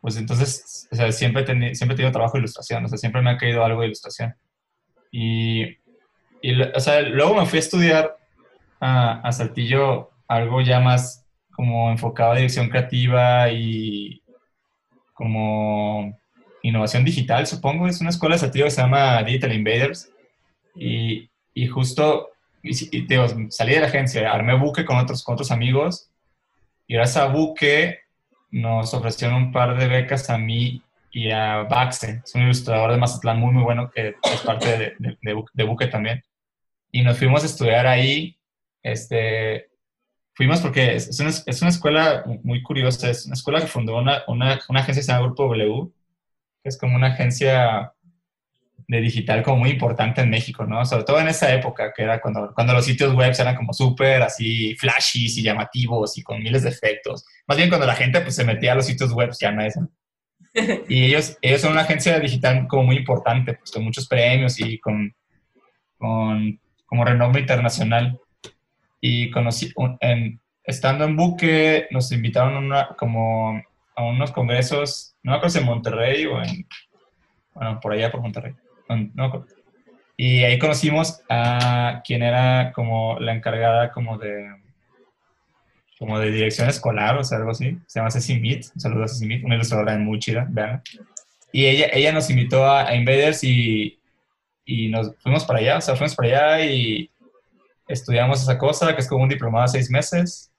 pues 0.00 0.16
entonces, 0.16 0.86
o 0.92 0.94
sea, 0.94 1.10
siempre, 1.10 1.44
siempre 1.74 1.94
he 1.94 1.96
tenido 1.96 2.12
trabajo 2.12 2.34
de 2.34 2.40
ilustración, 2.40 2.84
o 2.84 2.88
sea, 2.88 2.98
siempre 2.98 3.22
me 3.22 3.30
ha 3.30 3.38
caído 3.38 3.64
algo 3.64 3.80
de 3.80 3.88
ilustración. 3.88 4.36
Y, 5.10 5.64
y 6.42 6.62
o 6.62 6.80
sea, 6.80 7.00
luego 7.00 7.34
me 7.34 7.46
fui 7.46 7.56
a 7.56 7.60
estudiar 7.60 8.16
a, 8.78 9.20
a, 9.26 9.32
Saltillo 9.32 10.10
algo 10.28 10.60
ya 10.60 10.78
más 10.78 11.26
como 11.50 11.90
enfocado 11.90 12.32
a 12.32 12.36
dirección 12.36 12.68
creativa 12.68 13.50
y 13.50 14.22
como 15.14 16.16
innovación 16.62 17.04
digital, 17.04 17.46
supongo. 17.46 17.88
Es 17.88 18.00
una 18.00 18.10
escuela 18.10 18.34
de 18.34 18.40
Saltillo 18.40 18.66
que 18.66 18.70
se 18.70 18.82
llama 18.82 19.22
Digital 19.22 19.54
Invaders. 19.54 20.10
Y, 20.74 21.30
y 21.56 21.68
justo, 21.68 22.32
y, 22.62 22.74
salí 22.74 23.72
de 23.74 23.80
la 23.80 23.86
agencia, 23.86 24.30
armé 24.30 24.54
buque 24.58 24.84
con 24.84 24.98
otros, 24.98 25.24
con 25.24 25.32
otros 25.32 25.50
amigos. 25.50 26.10
Y 26.86 26.94
gracias 26.94 27.24
a 27.24 27.28
buque 27.28 28.00
nos 28.50 28.92
ofrecieron 28.92 29.36
un 29.36 29.52
par 29.52 29.78
de 29.78 29.88
becas 29.88 30.28
a 30.28 30.36
mí 30.36 30.82
y 31.10 31.30
a 31.30 31.62
Baxe, 31.62 32.20
es 32.22 32.34
un 32.34 32.42
ilustrador 32.42 32.92
de 32.92 32.98
Mazatlán 32.98 33.40
muy, 33.40 33.54
muy 33.54 33.62
bueno 33.62 33.90
que 33.90 34.16
es 34.22 34.40
parte 34.42 34.94
de, 34.98 35.18
de, 35.22 35.64
Buque 35.64 35.86
también. 35.86 36.22
Y 36.92 37.02
nos 37.02 37.16
fuimos 37.16 37.42
a 37.42 37.46
estudiar 37.46 37.86
ahí, 37.86 38.38
este, 38.82 39.70
fuimos 40.34 40.60
porque 40.60 40.94
es 40.94 41.18
una, 41.18 41.30
es 41.30 41.62
una, 41.62 41.70
escuela 41.70 42.22
muy 42.42 42.62
curiosa, 42.62 43.08
es 43.08 43.24
una 43.24 43.34
escuela 43.34 43.62
que 43.62 43.66
fundó 43.66 43.96
una, 43.96 44.24
una, 44.28 44.60
una 44.68 44.80
agencia 44.80 45.00
que 45.00 45.06
se 45.06 45.12
llama 45.12 45.24
Grupo 45.24 45.44
W, 45.44 45.90
que 46.62 46.68
es 46.68 46.76
como 46.76 46.96
una 46.96 47.08
agencia 47.08 47.94
de 48.88 49.00
digital 49.00 49.42
como 49.42 49.58
muy 49.58 49.70
importante 49.70 50.20
en 50.20 50.30
México, 50.30 50.64
¿no? 50.64 50.84
Sobre 50.84 51.04
todo 51.04 51.18
en 51.20 51.28
esa 51.28 51.52
época, 51.52 51.92
que 51.92 52.02
era 52.02 52.20
cuando, 52.20 52.52
cuando 52.54 52.72
los 52.72 52.84
sitios 52.84 53.14
web 53.14 53.34
eran 53.36 53.56
como 53.56 53.72
súper 53.72 54.22
así 54.22 54.76
flashy 54.76 55.26
y 55.26 55.42
llamativos 55.42 56.16
y 56.18 56.22
con 56.22 56.42
miles 56.42 56.62
de 56.62 56.70
efectos. 56.70 57.24
Más 57.46 57.56
bien 57.56 57.68
cuando 57.68 57.86
la 57.86 57.96
gente 57.96 58.20
pues 58.20 58.36
se 58.36 58.44
metía 58.44 58.72
a 58.72 58.74
los 58.76 58.86
sitios 58.86 59.12
web, 59.12 59.30
ya 59.38 59.50
no 59.50 59.62
es. 59.62 59.78
Y 60.88 61.04
ellos, 61.04 61.36
ellos 61.42 61.60
son 61.60 61.72
una 61.72 61.82
agencia 61.82 62.18
digital 62.18 62.66
como 62.66 62.84
muy 62.84 62.96
importante, 62.96 63.54
pues 63.54 63.70
con 63.70 63.84
muchos 63.84 64.08
premios 64.08 64.58
y 64.58 64.78
con, 64.78 65.14
con 65.98 66.58
como 66.86 67.04
renombre 67.04 67.42
internacional. 67.42 68.18
Y 69.00 69.30
conocí, 69.30 69.72
en, 70.00 70.40
estando 70.64 71.04
en 71.04 71.14
Buque, 71.14 71.88
nos 71.90 72.10
invitaron 72.10 72.56
una, 72.56 72.88
como 72.96 73.60
a 73.94 74.02
unos 74.04 74.32
congresos, 74.32 75.14
no 75.22 75.32
me 75.32 75.36
acuerdo 75.36 75.52
si 75.52 75.58
en 75.58 75.66
Monterrey 75.66 76.26
o 76.26 76.42
en, 76.42 76.66
bueno, 77.54 77.78
por 77.80 77.92
allá 77.92 78.10
por 78.10 78.22
Monterrey. 78.22 78.54
No, 78.88 79.46
y 80.16 80.44
ahí 80.44 80.58
conocimos 80.58 81.20
a 81.28 82.02
quien 82.04 82.22
era 82.22 82.72
como 82.72 83.18
la 83.20 83.34
encargada 83.34 83.92
como 83.92 84.16
de 84.16 84.48
como 85.98 86.18
de 86.18 86.30
dirección 86.30 86.68
escolar 86.68 87.16
o 87.18 87.24
sea, 87.24 87.38
algo 87.38 87.50
así. 87.50 87.78
Se 87.86 87.98
llama 87.98 88.10
Ceci 88.10 88.38
Meet. 88.38 88.66
Un 88.74 88.80
saludo 88.80 89.04
a 89.04 89.08
Ceci 89.08 89.26
Meet, 89.26 89.44
una 89.44 89.54
ilustradora 89.56 89.96
muy 89.98 90.18
chida, 90.18 90.46
vean. 90.48 90.82
Y 91.52 91.66
ella, 91.66 91.88
ella 91.92 92.12
nos 92.12 92.28
invitó 92.28 92.70
a, 92.70 92.94
Invaders 92.94 93.42
y, 93.44 93.98
y, 94.64 94.88
nos 94.88 95.16
fuimos 95.18 95.44
para 95.44 95.60
allá, 95.60 95.78
o 95.78 95.80
sea, 95.80 95.96
fuimos 95.96 96.14
para 96.14 96.28
allá 96.28 96.66
y 96.66 97.10
estudiamos 97.88 98.42
esa 98.42 98.58
cosa, 98.58 98.94
que 98.94 99.00
es 99.00 99.08
como 99.08 99.22
un 99.22 99.28
diplomado 99.28 99.64
de 99.64 99.68
seis 99.68 99.90
meses. 99.90 100.52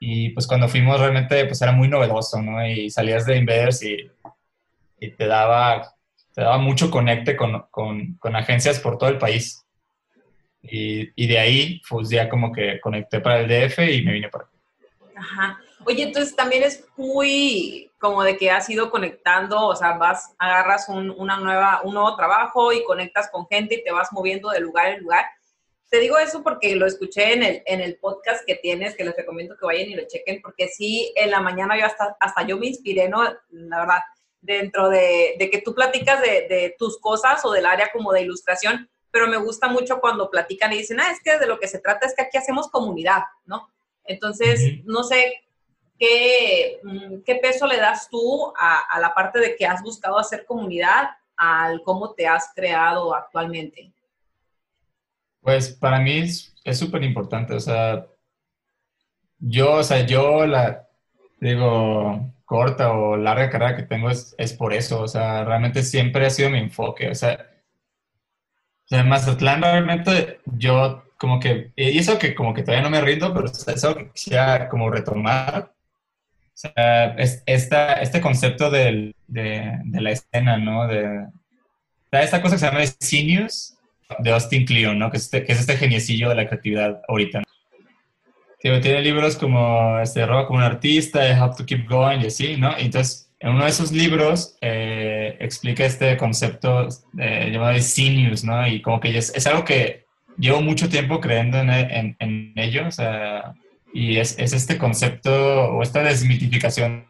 Y 0.00 0.30
pues 0.30 0.46
cuando 0.46 0.68
fuimos 0.68 0.98
realmente 0.98 1.44
pues 1.44 1.60
era 1.62 1.72
muy 1.72 1.86
novedoso, 1.86 2.40
¿no? 2.42 2.66
Y 2.66 2.90
salías 2.90 3.26
de 3.26 3.36
Invaders 3.36 3.82
y, 3.84 4.10
y 4.98 5.10
te 5.10 5.26
daba 5.26 5.94
te 6.34 6.42
daba 6.42 6.58
mucho 6.58 6.90
conecte 6.90 7.36
con, 7.36 7.66
con, 7.70 8.14
con 8.14 8.36
agencias 8.36 8.78
por 8.78 8.98
todo 8.98 9.10
el 9.10 9.18
país. 9.18 9.64
Y, 10.62 11.10
y, 11.14 11.26
de 11.26 11.38
ahí, 11.38 11.82
pues 11.88 12.10
ya 12.10 12.28
como 12.28 12.52
que 12.52 12.80
conecté 12.80 13.20
para 13.20 13.40
el 13.40 13.48
DF 13.48 13.78
y 13.78 14.02
me 14.02 14.12
vine 14.12 14.28
para 14.28 14.44
acá. 14.44 14.52
Ajá. 15.16 15.60
Oye, 15.86 16.02
entonces 16.02 16.36
también 16.36 16.62
es 16.62 16.84
muy 16.96 17.90
como 17.98 18.22
de 18.22 18.36
que 18.36 18.50
has 18.50 18.68
ido 18.68 18.90
conectando, 18.90 19.66
o 19.66 19.76
sea, 19.76 19.92
vas, 19.92 20.34
agarras 20.38 20.88
un, 20.88 21.10
una 21.10 21.38
nueva, 21.38 21.80
un 21.84 21.94
nuevo 21.94 22.14
trabajo 22.16 22.72
y 22.72 22.84
conectas 22.84 23.30
con 23.30 23.46
gente 23.46 23.76
y 23.76 23.84
te 23.84 23.92
vas 23.92 24.12
moviendo 24.12 24.50
de 24.50 24.60
lugar 24.60 24.92
en 24.92 25.02
lugar. 25.02 25.26
Te 25.88 25.98
digo 25.98 26.18
eso 26.18 26.42
porque 26.42 26.76
lo 26.76 26.86
escuché 26.86 27.32
en 27.32 27.42
el, 27.42 27.62
en 27.66 27.80
el 27.80 27.96
podcast 27.96 28.44
que 28.46 28.54
tienes, 28.54 28.94
que 28.94 29.04
les 29.04 29.16
recomiendo 29.16 29.56
que 29.56 29.66
vayan 29.66 29.88
y 29.88 29.94
lo 29.94 30.06
chequen, 30.06 30.40
porque 30.40 30.68
sí, 30.68 31.12
en 31.16 31.30
la 31.30 31.40
mañana 31.40 31.78
yo 31.78 31.84
hasta, 31.84 32.16
hasta 32.20 32.46
yo 32.46 32.58
me 32.58 32.66
inspiré, 32.66 33.08
¿no? 33.08 33.24
La 33.50 33.80
verdad, 33.80 34.00
dentro 34.40 34.88
de, 34.88 35.36
que 35.50 35.62
tú 35.64 35.74
platicas 35.74 36.20
de, 36.20 36.74
tus 36.78 36.98
cosas 36.98 37.44
o 37.44 37.52
del 37.52 37.66
área 37.66 37.90
como 37.92 38.12
de 38.12 38.22
ilustración, 38.22 38.88
pero 39.10 39.26
me 39.26 39.36
gusta 39.36 39.68
mucho 39.68 40.00
cuando 40.00 40.30
platican 40.30 40.72
y 40.72 40.78
dicen, 40.78 41.00
ah, 41.00 41.10
es 41.10 41.20
que 41.22 41.38
de 41.38 41.46
lo 41.46 41.58
que 41.58 41.68
se 41.68 41.80
trata 41.80 42.06
es 42.06 42.14
que 42.14 42.22
aquí 42.22 42.38
hacemos 42.38 42.68
comunidad, 42.68 43.22
¿no? 43.44 43.68
Entonces, 44.04 44.84
no 44.84 45.02
sé 45.02 45.42
qué, 45.98 46.80
mm, 46.82 47.20
qué 47.24 47.36
peso 47.36 47.66
le 47.66 47.76
das 47.76 48.08
tú 48.08 48.52
a, 48.56 48.98
la 49.00 49.12
parte 49.14 49.38
de 49.38 49.56
que 49.56 49.66
has 49.66 49.82
buscado 49.82 50.18
hacer 50.18 50.46
comunidad 50.46 51.10
al 51.36 51.82
cómo 51.82 52.12
te 52.14 52.26
has 52.26 52.50
creado 52.54 53.14
actualmente. 53.14 53.92
Pues 55.40 55.70
para 55.70 55.98
mí 55.98 56.18
es 56.64 56.78
súper 56.78 57.02
importante, 57.02 57.54
o 57.54 57.60
sea, 57.60 58.06
yo, 59.38 59.74
o 59.74 59.82
sea, 59.82 60.04
yo 60.04 60.46
la, 60.46 60.86
digo, 61.40 62.30
corta 62.50 62.90
o 62.92 63.16
larga 63.16 63.48
carrera 63.48 63.76
que 63.76 63.84
tengo 63.84 64.10
es, 64.10 64.34
es 64.36 64.52
por 64.54 64.74
eso, 64.74 65.02
o 65.02 65.06
sea, 65.06 65.44
realmente 65.44 65.84
siempre 65.84 66.26
ha 66.26 66.30
sido 66.30 66.50
mi 66.50 66.58
enfoque, 66.58 67.08
o 67.08 67.14
sea, 67.14 67.46
en 68.90 69.08
Mazatlán 69.08 69.62
realmente 69.62 70.40
yo 70.46 71.04
como 71.16 71.38
que, 71.38 71.70
y 71.76 71.96
eso 71.96 72.18
que 72.18 72.34
como 72.34 72.52
que 72.52 72.62
todavía 72.62 72.82
no 72.82 72.90
me 72.90 73.00
rindo, 73.02 73.32
pero 73.32 73.46
es 73.46 73.68
eso 73.68 73.94
que 73.94 74.10
quisiera 74.10 74.68
como 74.68 74.90
retomar, 74.90 75.72
o 75.72 76.56
sea, 76.56 77.14
es, 77.18 77.40
esta, 77.46 77.92
este 77.92 78.20
concepto 78.20 78.68
del, 78.68 79.14
de, 79.28 79.78
de, 79.84 80.00
la 80.00 80.10
escena, 80.10 80.56
¿no? 80.58 80.88
De, 80.88 81.28
esta 82.10 82.42
cosa 82.42 82.56
que 82.56 82.58
se 82.58 82.66
llama 82.66 82.80
Genius 83.00 83.76
de 84.18 84.32
Austin 84.32 84.66
Kleon, 84.66 84.98
¿no? 84.98 85.08
Que 85.12 85.18
es 85.18 85.22
este, 85.24 85.44
que 85.44 85.52
es 85.52 85.60
este 85.60 85.76
geniecillo 85.76 86.28
de 86.28 86.34
la 86.34 86.48
creatividad 86.48 87.00
ahorita 87.06 87.42
tiene 88.60 89.00
libros 89.00 89.36
como 89.36 89.98
este, 90.00 90.26
Roba 90.26 90.46
como 90.46 90.58
un 90.58 90.64
artista, 90.64 91.20
How 91.42 91.56
to 91.56 91.64
Keep 91.64 91.88
Going 91.88 92.20
y 92.20 92.26
así, 92.26 92.56
¿no? 92.56 92.76
entonces, 92.76 93.30
en 93.40 93.52
uno 93.52 93.64
de 93.64 93.70
esos 93.70 93.90
libros 93.90 94.58
eh, 94.60 95.36
explica 95.40 95.86
este 95.86 96.16
concepto 96.18 96.88
eh, 97.18 97.48
llamado 97.50 97.72
de 97.72 97.80
Senius, 97.80 98.44
¿no? 98.44 98.68
Y 98.68 98.82
como 98.82 99.00
que 99.00 99.16
es, 99.16 99.34
es, 99.34 99.46
algo 99.46 99.64
que 99.64 100.04
llevo 100.36 100.60
mucho 100.60 100.90
tiempo 100.90 101.20
creyendo 101.20 101.58
en, 101.58 101.70
en, 101.70 102.16
en 102.18 102.52
y 103.94 104.18
es, 104.18 104.38
es, 104.38 104.52
este 104.52 104.76
concepto 104.76 105.32
o 105.70 105.82
esta 105.82 106.02
desmitificación 106.02 107.06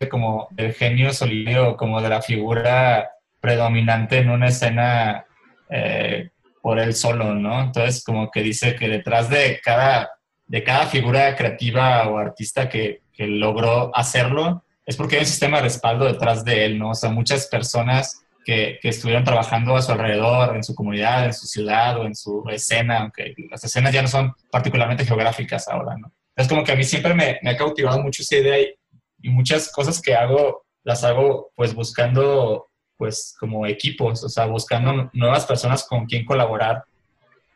de 0.00 0.08
como 0.08 0.48
el 0.56 0.72
genio 0.72 1.12
solidario, 1.12 1.76
como 1.76 2.00
de 2.00 2.08
la 2.08 2.22
figura 2.22 3.10
predominante 3.40 4.18
en 4.18 4.30
una 4.30 4.48
escena 4.48 5.24
eh, 5.70 6.30
por 6.60 6.80
él 6.80 6.92
solo, 6.94 7.34
¿no? 7.34 7.62
Entonces, 7.62 8.02
como 8.04 8.32
que 8.32 8.42
dice 8.42 8.74
que 8.74 8.88
detrás 8.88 9.30
de 9.30 9.60
cada 9.64 10.10
de 10.52 10.62
cada 10.62 10.84
figura 10.84 11.34
creativa 11.34 12.06
o 12.10 12.18
artista 12.18 12.68
que, 12.68 13.00
que, 13.10 13.26
logró 13.26 13.90
hacerlo, 13.96 14.62
es 14.84 14.96
porque 14.98 15.14
hay 15.16 15.22
un 15.22 15.26
sistema 15.26 15.56
de 15.56 15.62
respaldo 15.62 16.04
detrás 16.04 16.44
de 16.44 16.66
él, 16.66 16.78
¿no? 16.78 16.90
O 16.90 16.94
sea, 16.94 17.08
muchas 17.08 17.46
personas 17.46 18.22
que, 18.44 18.78
que, 18.82 18.90
estuvieron 18.90 19.24
trabajando 19.24 19.74
a 19.74 19.80
su 19.80 19.92
alrededor, 19.92 20.54
en 20.54 20.62
su 20.62 20.74
comunidad, 20.74 21.24
en 21.24 21.32
su 21.32 21.46
ciudad 21.46 21.98
o 21.98 22.04
en 22.04 22.14
su 22.14 22.44
escena, 22.50 22.98
aunque 22.98 23.34
las 23.50 23.64
escenas 23.64 23.94
ya 23.94 24.02
no 24.02 24.08
son 24.08 24.34
particularmente 24.50 25.06
geográficas 25.06 25.68
ahora, 25.68 25.96
¿no? 25.96 26.12
Es 26.36 26.46
como 26.46 26.64
que 26.64 26.72
a 26.72 26.76
mí 26.76 26.84
siempre 26.84 27.14
me, 27.14 27.38
me 27.42 27.50
ha 27.52 27.56
cautivado 27.56 28.02
mucho 28.02 28.20
esa 28.20 28.36
idea 28.36 28.60
y, 28.60 28.74
y, 29.22 29.30
muchas 29.30 29.72
cosas 29.72 30.02
que 30.02 30.14
hago 30.14 30.66
las 30.84 31.02
hago 31.02 31.50
pues 31.56 31.74
buscando 31.74 32.68
pues 32.98 33.34
como 33.40 33.66
equipos, 33.66 34.22
o 34.22 34.28
sea, 34.28 34.44
buscando 34.44 35.08
nuevas 35.14 35.46
personas 35.46 35.86
con 35.88 36.04
quien 36.04 36.26
colaborar, 36.26 36.84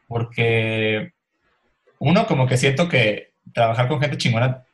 porque 0.08 1.12
uno, 1.98 2.26
como 2.26 2.46
que 2.46 2.56
siento 2.56 2.88
que 2.88 3.32
trabajar 3.52 3.88
con 3.88 4.00
gente 4.00 4.18
chingona 4.18 4.66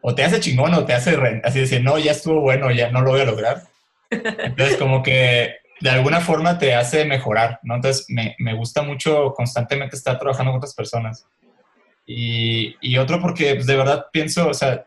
o 0.00 0.14
te 0.14 0.24
hace 0.24 0.40
chingón 0.40 0.74
o 0.74 0.84
te 0.84 0.94
hace 0.94 1.16
así 1.44 1.60
decir, 1.60 1.82
no, 1.82 1.98
ya 1.98 2.12
estuvo 2.12 2.40
bueno, 2.40 2.70
ya 2.70 2.90
no 2.90 3.00
lo 3.00 3.10
voy 3.10 3.20
a 3.20 3.24
lograr. 3.24 3.62
Entonces, 4.10 4.76
como 4.76 5.02
que 5.02 5.56
de 5.80 5.90
alguna 5.90 6.20
forma 6.20 6.58
te 6.58 6.74
hace 6.74 7.04
mejorar, 7.04 7.60
¿no? 7.62 7.76
Entonces, 7.76 8.06
me, 8.08 8.34
me 8.38 8.54
gusta 8.54 8.82
mucho 8.82 9.32
constantemente 9.34 9.96
estar 9.96 10.18
trabajando 10.18 10.52
con 10.52 10.58
otras 10.58 10.74
personas. 10.74 11.26
Y, 12.06 12.76
y 12.80 12.96
otro 12.96 13.20
porque 13.20 13.54
pues, 13.54 13.66
de 13.66 13.76
verdad 13.76 14.06
pienso, 14.12 14.48
o 14.48 14.54
sea, 14.54 14.84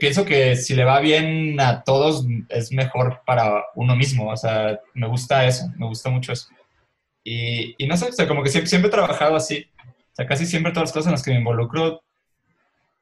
pienso 0.00 0.24
que 0.24 0.56
si 0.56 0.74
le 0.74 0.84
va 0.84 0.98
bien 0.98 1.60
a 1.60 1.84
todos 1.84 2.26
es 2.48 2.72
mejor 2.72 3.20
para 3.24 3.62
uno 3.76 3.94
mismo, 3.94 4.30
o 4.30 4.36
sea, 4.36 4.80
me 4.94 5.06
gusta 5.06 5.46
eso, 5.46 5.66
me 5.76 5.86
gusta 5.86 6.10
mucho 6.10 6.32
eso. 6.32 6.48
Y, 7.22 7.74
y 7.78 7.86
no 7.86 7.96
sé, 7.96 8.08
o 8.08 8.12
sea, 8.12 8.26
como 8.26 8.42
que 8.42 8.48
siempre, 8.48 8.68
siempre 8.68 8.88
he 8.88 8.92
trabajado 8.92 9.36
así 9.36 9.68
sea, 10.18 10.26
casi 10.26 10.46
siempre 10.46 10.72
todas 10.72 10.88
las 10.88 10.92
cosas 10.92 11.06
en 11.06 11.12
las 11.12 11.22
que 11.22 11.30
me 11.30 11.38
involucro, 11.38 12.02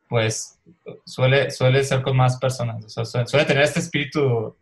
pues 0.08 0.60
suele, 1.04 1.50
suele 1.50 1.82
ser 1.82 2.02
con 2.02 2.16
más 2.16 2.36
personas. 2.38 2.84
O 2.84 3.04
sea, 3.04 3.26
suele, 3.26 3.46
tener 3.46 3.64
este 3.64 3.80
espíritu 3.80 4.54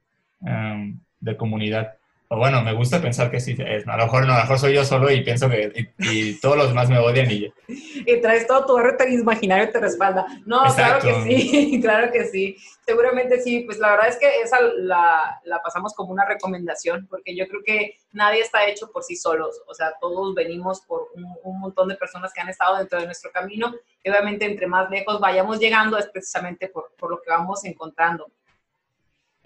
em, 0.47 0.99
de 1.21 1.37
comunidad 1.37 1.95
bueno, 2.31 2.63
me 2.63 2.73
gusta 2.73 3.01
pensar 3.01 3.31
que 3.31 3.41
sí 3.41 3.57
es. 3.59 3.87
A 3.87 3.97
lo 3.97 4.05
mejor 4.05 4.27
no, 4.27 4.33
a 4.33 4.37
lo 4.37 4.43
mejor 4.43 4.59
soy 4.59 4.75
yo 4.75 4.85
solo 4.85 5.11
y 5.11 5.23
pienso 5.23 5.49
que 5.49 5.91
y, 5.99 6.41
todos 6.41 6.57
los 6.57 6.69
demás 6.69 6.89
me 6.89 6.99
odian 6.99 7.31
y 7.31 7.53
Y 7.69 8.21
traes 8.21 8.47
todo 8.47 8.67
tu 8.67 8.77
arte 8.77 9.09
imaginario 9.13 9.71
te 9.71 9.81
respalda. 9.81 10.27
No, 10.47 10.63
claro 10.75 11.01
que 11.01 11.23
sí, 11.23 11.81
claro 11.83 12.11
que 12.11 12.25
sí. 12.25 12.57
Seguramente 12.87 13.41
sí, 13.41 13.61
pues 13.61 13.79
la 13.79 13.91
verdad 13.91 14.09
es 14.09 14.17
que 14.19 14.41
esa 14.41 14.61
la, 14.61 15.41
la, 15.45 15.63
pasamos 15.63 15.95
como 15.95 16.13
una 16.13 16.27
recomendación, 16.27 17.07
porque 17.09 17.37
yo 17.37 17.47
creo 17.47 17.63
que 17.65 17.97
nadie 18.13 18.41
está 18.41 18.67
hecho 18.67 18.91
por 18.91 19.03
sí 19.05 19.17
solos. 19.17 19.61
O 19.67 19.75
sea, 19.75 19.95
todos 20.01 20.35
venimos 20.35 20.81
por 20.83 21.09
un, 21.15 21.27
un 21.45 21.61
montón 21.61 21.89
de 21.89 21.97
personas 21.97 22.33
que 22.33 22.41
han 22.41 22.49
estado 22.49 22.79
dentro 22.79 22.99
de 22.99 23.07
nuestro 23.07 23.31
camino. 23.33 23.75
Y 24.03 24.11
obviamente 24.11 24.45
entre 24.45 24.67
más 24.67 24.91
lejos 24.91 25.21
vayamos 25.21 25.59
llegando 25.59 25.99
es 25.99 26.07
precisamente 26.09 26.69
por, 26.69 26.93
por 26.99 27.11
lo 27.11 27.21
que 27.23 27.31
vamos 27.31 27.65
encontrando. 27.65 28.27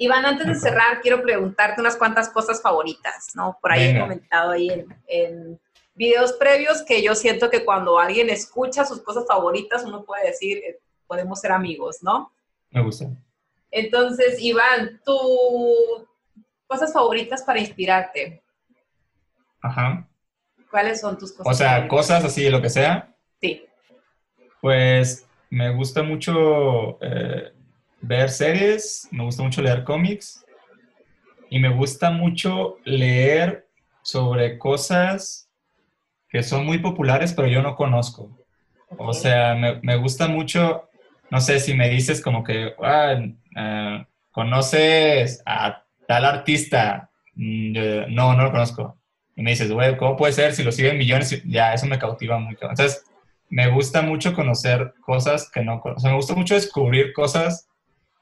Iván, 0.00 0.24
antes 0.24 0.46
de 0.46 0.54
cerrar, 0.54 1.00
quiero 1.00 1.20
preguntarte 1.22 1.80
unas 1.80 1.96
cuantas 1.96 2.28
cosas 2.28 2.62
favoritas, 2.62 3.32
¿no? 3.34 3.58
Por 3.60 3.72
ahí 3.72 3.88
he 3.88 4.00
comentado 4.00 4.52
ahí 4.52 4.70
en, 5.08 5.60
videos 5.94 6.34
previos 6.34 6.82
que 6.82 7.02
yo 7.02 7.16
siento 7.16 7.50
que 7.50 7.64
cuando 7.64 7.98
alguien 7.98 8.30
escucha 8.30 8.84
sus 8.84 9.02
cosas 9.02 9.24
favoritas, 9.26 9.82
uno 9.84 10.04
puede 10.04 10.28
decir, 10.28 10.58
eh, 10.58 10.78
podemos 11.08 11.40
ser 11.40 11.50
amigos, 11.50 11.98
¿no? 12.02 12.32
Me 12.70 12.80
gusta. 12.80 13.08
Entonces, 13.72 14.40
Iván, 14.40 15.00
tus 15.04 16.06
cosas 16.68 16.92
favoritas 16.92 17.42
para 17.42 17.58
inspirarte. 17.58 18.40
Ajá. 19.60 20.06
¿Cuáles 20.70 21.00
son 21.00 21.18
tus 21.18 21.32
cosas? 21.32 21.52
O 21.52 21.56
sea, 21.56 21.88
cosas 21.88 22.24
así, 22.24 22.48
lo 22.48 22.62
que 22.62 22.70
sea. 22.70 23.12
Sí. 23.40 23.66
Pues 24.60 25.26
me 25.50 25.74
gusta 25.74 26.04
mucho 26.04 27.02
eh, 27.02 27.52
ver 28.00 28.30
series, 28.30 29.08
me 29.10 29.24
gusta 29.24 29.42
mucho 29.42 29.62
leer 29.62 29.84
cómics 29.84 30.44
y 31.50 31.58
me 31.58 31.68
gusta 31.68 32.10
mucho 32.10 32.76
leer 32.84 33.66
sobre 34.02 34.58
cosas 34.58 35.48
que 36.28 36.42
son 36.42 36.66
muy 36.66 36.78
populares 36.78 37.32
pero 37.32 37.48
yo 37.48 37.62
no 37.62 37.74
conozco. 37.74 38.30
O 38.96 39.12
sea, 39.12 39.54
me, 39.54 39.80
me 39.82 39.96
gusta 39.96 40.28
mucho, 40.28 40.88
no 41.30 41.40
sé 41.40 41.60
si 41.60 41.74
me 41.74 41.88
dices 41.88 42.22
como 42.22 42.42
que, 42.42 42.72
ah, 42.82 43.16
eh, 43.56 44.06
conoces 44.30 45.42
a 45.44 45.84
tal 46.06 46.24
artista, 46.24 47.10
mm, 47.34 47.72
yo, 47.74 48.08
no, 48.08 48.34
no 48.34 48.44
lo 48.44 48.50
conozco. 48.50 48.96
Y 49.36 49.42
me 49.42 49.50
dices, 49.50 49.70
güey, 49.70 49.96
¿cómo 49.96 50.16
puede 50.16 50.32
ser 50.32 50.52
si 50.52 50.64
lo 50.64 50.72
siguen 50.72 50.98
millones? 50.98 51.42
Ya, 51.44 51.74
eso 51.74 51.86
me 51.86 51.98
cautiva 51.98 52.38
mucho. 52.38 52.68
Entonces, 52.70 53.04
me 53.50 53.70
gusta 53.70 54.02
mucho 54.02 54.34
conocer 54.34 54.94
cosas 55.00 55.50
que 55.50 55.62
no 55.62 55.80
conozco. 55.80 56.00
Sea, 56.00 56.10
me 56.10 56.16
gusta 56.16 56.34
mucho 56.34 56.54
descubrir 56.54 57.12
cosas 57.12 57.67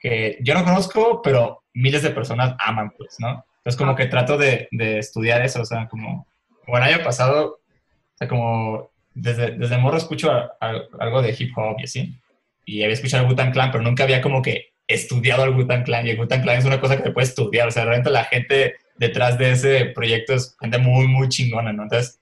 que 0.09 0.39
yo 0.41 0.55
no 0.55 0.63
conozco, 0.65 1.21
pero 1.23 1.63
miles 1.75 2.03
de 2.03 2.11
personas 2.11 2.55
aman, 2.61 2.91
pues, 2.97 3.17
¿no? 3.19 3.45
Entonces, 3.59 3.77
como 3.77 3.97
que 3.97 4.07
trato 4.07 4.39
de, 4.39 4.69
de 4.71 4.99
estudiar 4.99 5.43
eso, 5.43 5.63
o 5.63 5.65
sea, 5.65 5.89
como, 5.89 6.27
como 6.65 6.77
el 6.79 6.85
año 6.85 7.03
pasado, 7.03 7.59
o 8.15 8.17
sea, 8.17 8.29
como 8.29 8.91
desde, 9.15 9.53
desde 9.53 9.79
morro 9.79 9.97
escucho 9.97 10.31
a- 10.31 10.53
a- 10.61 10.83
algo 11.01 11.23
de 11.23 11.35
hip 11.37 11.51
hop 11.59 11.77
y 11.81 11.85
así, 11.85 12.15
y 12.65 12.83
había 12.83 12.95
escuchado 12.95 13.25
el 13.25 13.31
Wu-Tang 13.31 13.53
Clan, 13.53 13.71
pero 13.73 13.83
nunca 13.83 14.05
había 14.05 14.21
como 14.23 14.43
que 14.43 14.69
estudiado 14.87 15.43
el 15.45 15.51
Wu-Tang 15.57 15.83
Clan, 15.85 16.07
y 16.07 16.11
el 16.11 16.19
Wu-Tang 16.21 16.43
Clan 16.43 16.59
es 16.59 16.65
una 16.65 16.81
cosa 16.81 16.97
que 16.97 17.03
se 17.03 17.11
puede 17.11 17.27
estudiar, 17.27 17.67
o 17.67 17.71
sea, 17.73 17.85
realmente 17.85 18.11
la 18.11 18.25
gente 18.25 18.77
detrás 18.97 19.37
de 19.39 19.51
ese 19.51 19.87
proyecto 19.87 20.35
es 20.35 20.57
gente 20.61 20.79
muy, 20.79 21.09
muy 21.09 21.29
chingona, 21.29 21.73
¿no? 21.73 21.83
Entonces, 21.83 22.21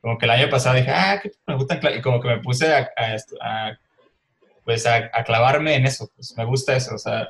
como 0.00 0.18
que 0.18 0.24
el 0.26 0.32
año 0.32 0.48
pasado 0.50 0.76
dije, 0.76 0.90
ah, 0.90 1.20
que 1.22 1.30
me 1.46 1.56
Clan, 1.78 1.98
y 1.98 2.00
como 2.02 2.20
que 2.20 2.28
me 2.28 2.38
puse 2.38 2.74
a, 2.74 2.90
a 2.96 3.14
a, 3.40 3.78
pues 4.70 4.86
a, 4.86 5.10
a 5.12 5.24
clavarme 5.24 5.74
en 5.74 5.84
eso, 5.84 6.08
pues 6.14 6.32
me 6.36 6.44
gusta 6.44 6.76
eso, 6.76 6.94
o 6.94 6.98
sea, 6.98 7.28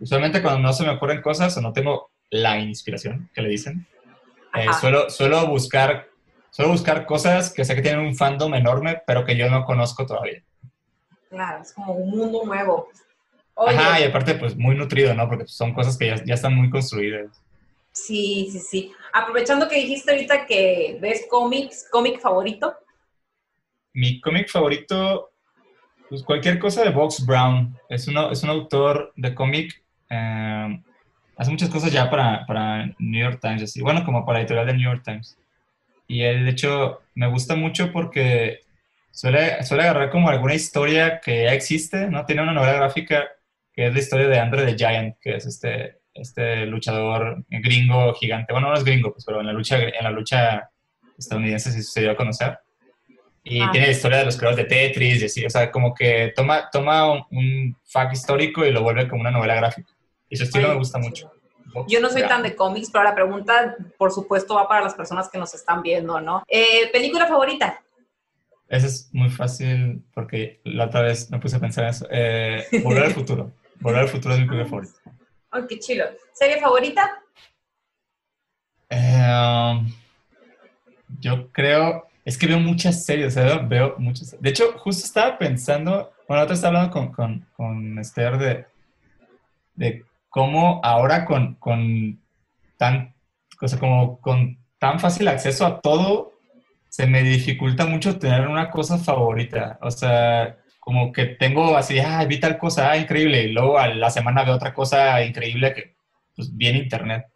usualmente 0.00 0.42
cuando 0.42 0.58
no 0.58 0.72
se 0.72 0.82
me 0.82 0.90
ocurren 0.90 1.22
cosas 1.22 1.56
o 1.56 1.60
no 1.60 1.72
tengo 1.72 2.10
la 2.28 2.58
inspiración, 2.58 3.30
que 3.32 3.40
le 3.40 3.50
dicen, 3.50 3.86
eh, 4.52 4.66
suelo, 4.80 5.08
suelo 5.08 5.46
buscar 5.46 6.08
suelo 6.50 6.72
buscar 6.72 7.06
cosas 7.06 7.54
que 7.54 7.64
sé 7.64 7.76
que 7.76 7.82
tienen 7.82 8.04
un 8.04 8.16
fandom 8.16 8.52
enorme, 8.54 9.00
pero 9.06 9.24
que 9.24 9.36
yo 9.36 9.48
no 9.48 9.64
conozco 9.64 10.04
todavía. 10.04 10.42
Claro, 11.30 11.62
es 11.62 11.72
como 11.72 11.92
un 11.92 12.10
mundo 12.10 12.42
nuevo. 12.44 12.88
Oye, 13.54 13.76
Ajá, 13.76 14.00
y 14.00 14.02
aparte, 14.02 14.34
pues 14.34 14.56
muy 14.56 14.74
nutrido, 14.74 15.14
¿no? 15.14 15.28
Porque 15.28 15.46
son 15.46 15.72
cosas 15.72 15.96
que 15.96 16.08
ya, 16.08 16.16
ya 16.24 16.34
están 16.34 16.56
muy 16.56 16.68
construidas. 16.68 17.40
sí, 17.92 18.48
sí, 18.50 18.58
sí. 18.58 18.92
Aprovechando 19.12 19.68
que 19.68 19.76
dijiste 19.76 20.10
ahorita 20.10 20.46
que 20.46 20.98
ves 21.00 21.26
cómics, 21.30 21.86
cómic 21.92 22.18
favorito. 22.20 22.76
Mi 23.94 24.20
cómic 24.20 24.48
favorito, 24.48 25.31
pues 26.12 26.24
cualquier 26.24 26.58
cosa 26.58 26.84
de 26.84 26.90
Box 26.90 27.24
Brown. 27.24 27.74
Es, 27.88 28.06
uno, 28.06 28.30
es 28.30 28.42
un 28.42 28.50
autor 28.50 29.14
de 29.16 29.34
cómic. 29.34 29.82
eh, 30.10 30.82
hace 31.38 31.50
muchas 31.50 31.70
cosas 31.70 31.90
ya 31.90 32.10
para, 32.10 32.44
para 32.44 32.84
New 32.98 33.18
York 33.18 33.38
Times, 33.40 33.62
así. 33.62 33.80
Bueno, 33.80 34.04
como 34.04 34.26
para 34.26 34.40
editorial 34.40 34.66
de 34.66 34.74
New 34.74 34.92
York 34.92 35.02
Times. 35.02 35.38
Y 36.06 36.20
él, 36.20 36.44
de 36.44 36.50
hecho, 36.50 37.00
me 37.14 37.28
gusta 37.28 37.56
mucho 37.56 37.90
porque 37.92 38.60
suele, 39.10 39.64
suele 39.64 39.84
agarrar 39.84 40.10
como 40.10 40.28
alguna 40.28 40.54
historia 40.54 41.18
que 41.18 41.44
ya 41.44 41.54
existe, 41.54 42.06
¿no? 42.08 42.26
Tiene 42.26 42.42
una 42.42 42.52
novela 42.52 42.74
gráfica 42.74 43.24
que 43.72 43.86
es 43.86 43.94
la 43.94 44.00
historia 44.00 44.28
de 44.28 44.38
Andre 44.38 44.66
the 44.66 44.76
Giant, 44.76 45.16
que 45.18 45.36
es 45.36 45.46
este, 45.46 46.00
este 46.12 46.66
luchador 46.66 47.42
gringo 47.48 48.12
gigante. 48.12 48.52
Bueno, 48.52 48.68
no 48.68 48.74
es 48.74 48.84
gringo, 48.84 49.14
pues, 49.14 49.24
pero 49.24 49.40
en 49.40 49.46
la 49.46 49.54
lucha, 49.54 49.78
en 49.82 50.04
la 50.04 50.10
lucha 50.10 50.68
estadounidense 51.16 51.72
sí 51.72 51.82
se 51.82 52.02
dio 52.02 52.10
a 52.10 52.16
conocer. 52.16 52.58
Y 53.44 53.60
Ah. 53.60 53.70
tiene 53.72 53.86
la 53.88 53.92
historia 53.92 54.18
de 54.18 54.24
los 54.26 54.36
creadores 54.36 54.64
de 54.68 54.74
Tetris 54.74 55.22
y 55.22 55.24
así, 55.26 55.44
o 55.44 55.50
sea, 55.50 55.70
como 55.70 55.92
que 55.94 56.32
toma, 56.36 56.70
toma 56.70 57.10
un, 57.12 57.24
un 57.30 57.76
fact 57.84 58.12
histórico 58.12 58.64
y 58.64 58.70
lo 58.70 58.82
vuelve 58.82 59.08
como 59.08 59.22
una 59.22 59.30
novela 59.32 59.56
gráfica. 59.56 59.92
Y 60.28 60.36
su 60.36 60.44
estilo 60.44 60.68
me 60.68 60.74
gusta 60.76 60.98
mucho. 60.98 61.30
Yo 61.88 62.00
no 62.00 62.10
soy 62.10 62.22
tan 62.28 62.42
de 62.42 62.54
cómics, 62.54 62.90
pero 62.92 63.04
la 63.04 63.14
pregunta, 63.14 63.76
por 63.98 64.12
supuesto, 64.12 64.54
va 64.54 64.68
para 64.68 64.82
las 64.82 64.94
personas 64.94 65.28
que 65.30 65.38
nos 65.38 65.54
están 65.54 65.82
viendo, 65.82 66.20
¿no? 66.20 66.42
Eh, 66.46 66.90
¿Película 66.92 67.26
favorita? 67.26 67.82
Eso 68.68 68.86
es 68.86 69.08
muy 69.12 69.28
fácil 69.30 70.02
porque 70.14 70.60
la 70.64 70.84
otra 70.86 71.02
vez 71.02 71.30
me 71.30 71.38
puse 71.38 71.56
a 71.56 71.60
pensar 71.60 71.84
en 71.84 71.90
eso. 71.90 72.06
Eh, 72.10 72.64
Volver 72.84 73.04
al 73.04 73.12
futuro. 73.14 73.52
Volver 73.80 74.00
al 74.02 74.08
futuro 74.08 74.34
es 74.34 74.40
mi 74.40 74.46
película 74.46 74.68
favorita. 74.70 74.94
Ay, 75.50 75.62
qué 75.68 75.78
chilo. 75.78 76.04
¿Serie 76.32 76.60
favorita? 76.60 77.20
Eh, 78.88 79.70
um, 79.72 79.92
yo 81.20 81.50
creo, 81.52 82.06
es 82.24 82.38
que 82.38 82.46
veo 82.46 82.60
muchas 82.60 83.04
series, 83.04 83.36
o 83.36 83.40
sea, 83.40 83.58
veo, 83.58 83.96
muchas. 83.98 84.40
De 84.40 84.50
hecho, 84.50 84.72
justo 84.78 85.04
estaba 85.04 85.38
pensando, 85.38 86.12
bueno, 86.28 86.44
otra 86.44 86.54
estaba 86.54 86.78
hablando 86.78 86.92
con, 86.92 87.12
con, 87.12 87.46
con 87.52 87.98
Esther 87.98 88.38
de, 88.38 88.66
de 89.74 90.04
cómo 90.28 90.80
ahora 90.84 91.24
con, 91.24 91.56
con 91.56 92.20
tan, 92.76 93.14
o 93.60 93.68
sea, 93.68 93.78
como 93.78 94.20
con 94.20 94.58
tan 94.78 95.00
fácil 95.00 95.28
acceso 95.28 95.66
a 95.66 95.80
todo, 95.80 96.32
se 96.88 97.06
me 97.06 97.22
dificulta 97.22 97.86
mucho 97.86 98.18
tener 98.18 98.46
una 98.46 98.70
cosa 98.70 98.98
favorita. 98.98 99.78
O 99.80 99.90
sea, 99.90 100.56
como 100.78 101.12
que 101.12 101.26
tengo 101.26 101.76
así, 101.76 101.98
ah, 101.98 102.24
vi 102.24 102.38
tal 102.38 102.58
cosa, 102.58 102.90
ah, 102.90 102.96
increíble, 102.96 103.44
y 103.44 103.52
luego 103.52 103.78
a 103.78 103.88
la 103.88 104.10
semana 104.10 104.44
veo 104.44 104.54
otra 104.54 104.74
cosa 104.74 105.24
increíble 105.24 105.72
que 105.74 105.94
pues, 106.36 106.56
vi 106.56 106.68
en 106.68 106.76
internet. 106.76 107.26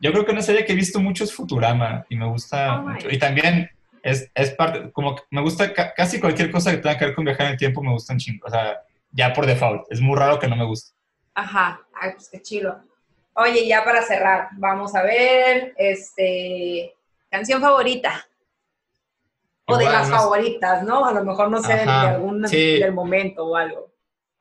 Yo 0.00 0.12
creo 0.12 0.24
que 0.24 0.32
una 0.32 0.42
serie 0.42 0.64
que 0.64 0.72
he 0.72 0.76
visto 0.76 1.00
mucho 1.00 1.24
es 1.24 1.32
Futurama 1.32 2.04
y 2.08 2.16
me 2.16 2.26
gusta 2.26 2.80
Oh, 2.80 2.88
mucho. 2.88 3.08
Y 3.10 3.18
también 3.18 3.70
es, 4.02 4.30
es 4.34 4.50
parte, 4.50 4.90
como 4.92 5.14
que 5.16 5.22
me 5.30 5.40
gusta 5.40 5.72
ca- 5.72 5.94
casi 5.94 6.20
cualquier 6.20 6.50
cosa 6.50 6.70
que 6.70 6.78
tenga 6.78 6.98
que 6.98 7.06
ver 7.06 7.14
con 7.14 7.24
viajar 7.24 7.46
en 7.46 7.52
el 7.52 7.58
tiempo, 7.58 7.82
me 7.82 7.92
gusta 7.92 8.12
un 8.12 8.18
chingo. 8.18 8.46
O 8.46 8.50
sea, 8.50 8.82
ya 9.12 9.32
por 9.32 9.46
default. 9.46 9.84
Es 9.90 10.00
muy 10.00 10.16
raro 10.18 10.38
que 10.38 10.48
no 10.48 10.56
me 10.56 10.64
guste. 10.64 10.94
Ajá. 11.34 11.80
Ay, 12.00 12.12
pues 12.12 12.28
qué 12.28 12.42
chilo. 12.42 12.80
Oye, 13.34 13.66
ya 13.66 13.84
para 13.84 14.02
cerrar, 14.02 14.48
vamos 14.58 14.94
a 14.94 15.02
ver, 15.02 15.72
este, 15.78 16.94
canción 17.30 17.60
favorita. 17.60 18.26
O 19.64 19.76
de 19.78 19.84
las 19.84 20.08
no 20.08 20.16
favoritas, 20.16 20.82
¿no? 20.82 21.06
A 21.06 21.12
lo 21.12 21.24
mejor 21.24 21.50
no 21.50 21.62
sé, 21.62 21.74
de 21.74 21.82
algún 21.82 22.46
sí. 22.48 22.78
del 22.80 22.92
momento 22.92 23.46
o 23.46 23.56
algo. 23.56 23.90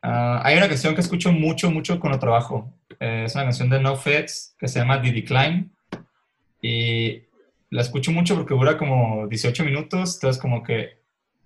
Ah, 0.01 0.41
hay 0.43 0.57
una 0.57 0.67
canción 0.67 0.95
que 0.95 1.01
escucho 1.01 1.31
mucho, 1.31 1.69
mucho 1.69 1.99
cuando 1.99 2.19
trabajo. 2.19 2.73
Eh, 2.99 3.23
es 3.27 3.35
una 3.35 3.43
canción 3.45 3.69
de 3.69 3.79
No 3.79 3.95
Feds 3.95 4.55
que 4.57 4.67
se 4.67 4.79
llama 4.79 5.01
The 5.01 5.11
Decline. 5.11 5.69
Y 6.61 7.23
la 7.71 7.81
escucho 7.81 8.11
mucho 8.11 8.35
porque 8.35 8.53
dura 8.53 8.77
como 8.77 9.27
18 9.27 9.63
minutos. 9.63 10.15
Entonces, 10.15 10.39
como 10.39 10.61
que 10.63 10.99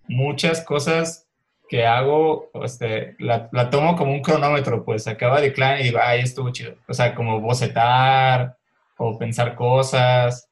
muchas 0.08 0.62
cosas 0.62 1.28
que 1.70 1.86
hago, 1.86 2.50
este, 2.64 3.16
la, 3.20 3.48
la 3.52 3.70
tomo 3.70 3.96
como 3.96 4.12
un 4.12 4.22
cronómetro. 4.22 4.84
Pues 4.84 5.08
acaba 5.08 5.40
Decline 5.40 5.82
y 5.82 5.84
digo, 5.86 6.00
ay, 6.02 6.22
estuvo 6.22 6.50
chido. 6.52 6.76
O 6.88 6.94
sea, 6.94 7.16
como 7.16 7.40
bocetar 7.40 8.58
o 8.98 9.18
pensar 9.18 9.56
cosas 9.56 10.50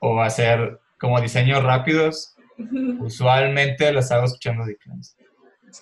o 0.00 0.20
hacer 0.20 0.80
como 0.98 1.20
diseños 1.20 1.62
rápidos. 1.62 2.36
Usualmente 3.00 3.92
las 3.92 4.10
hago 4.10 4.26
escuchando 4.26 4.64
Decline. 4.64 5.00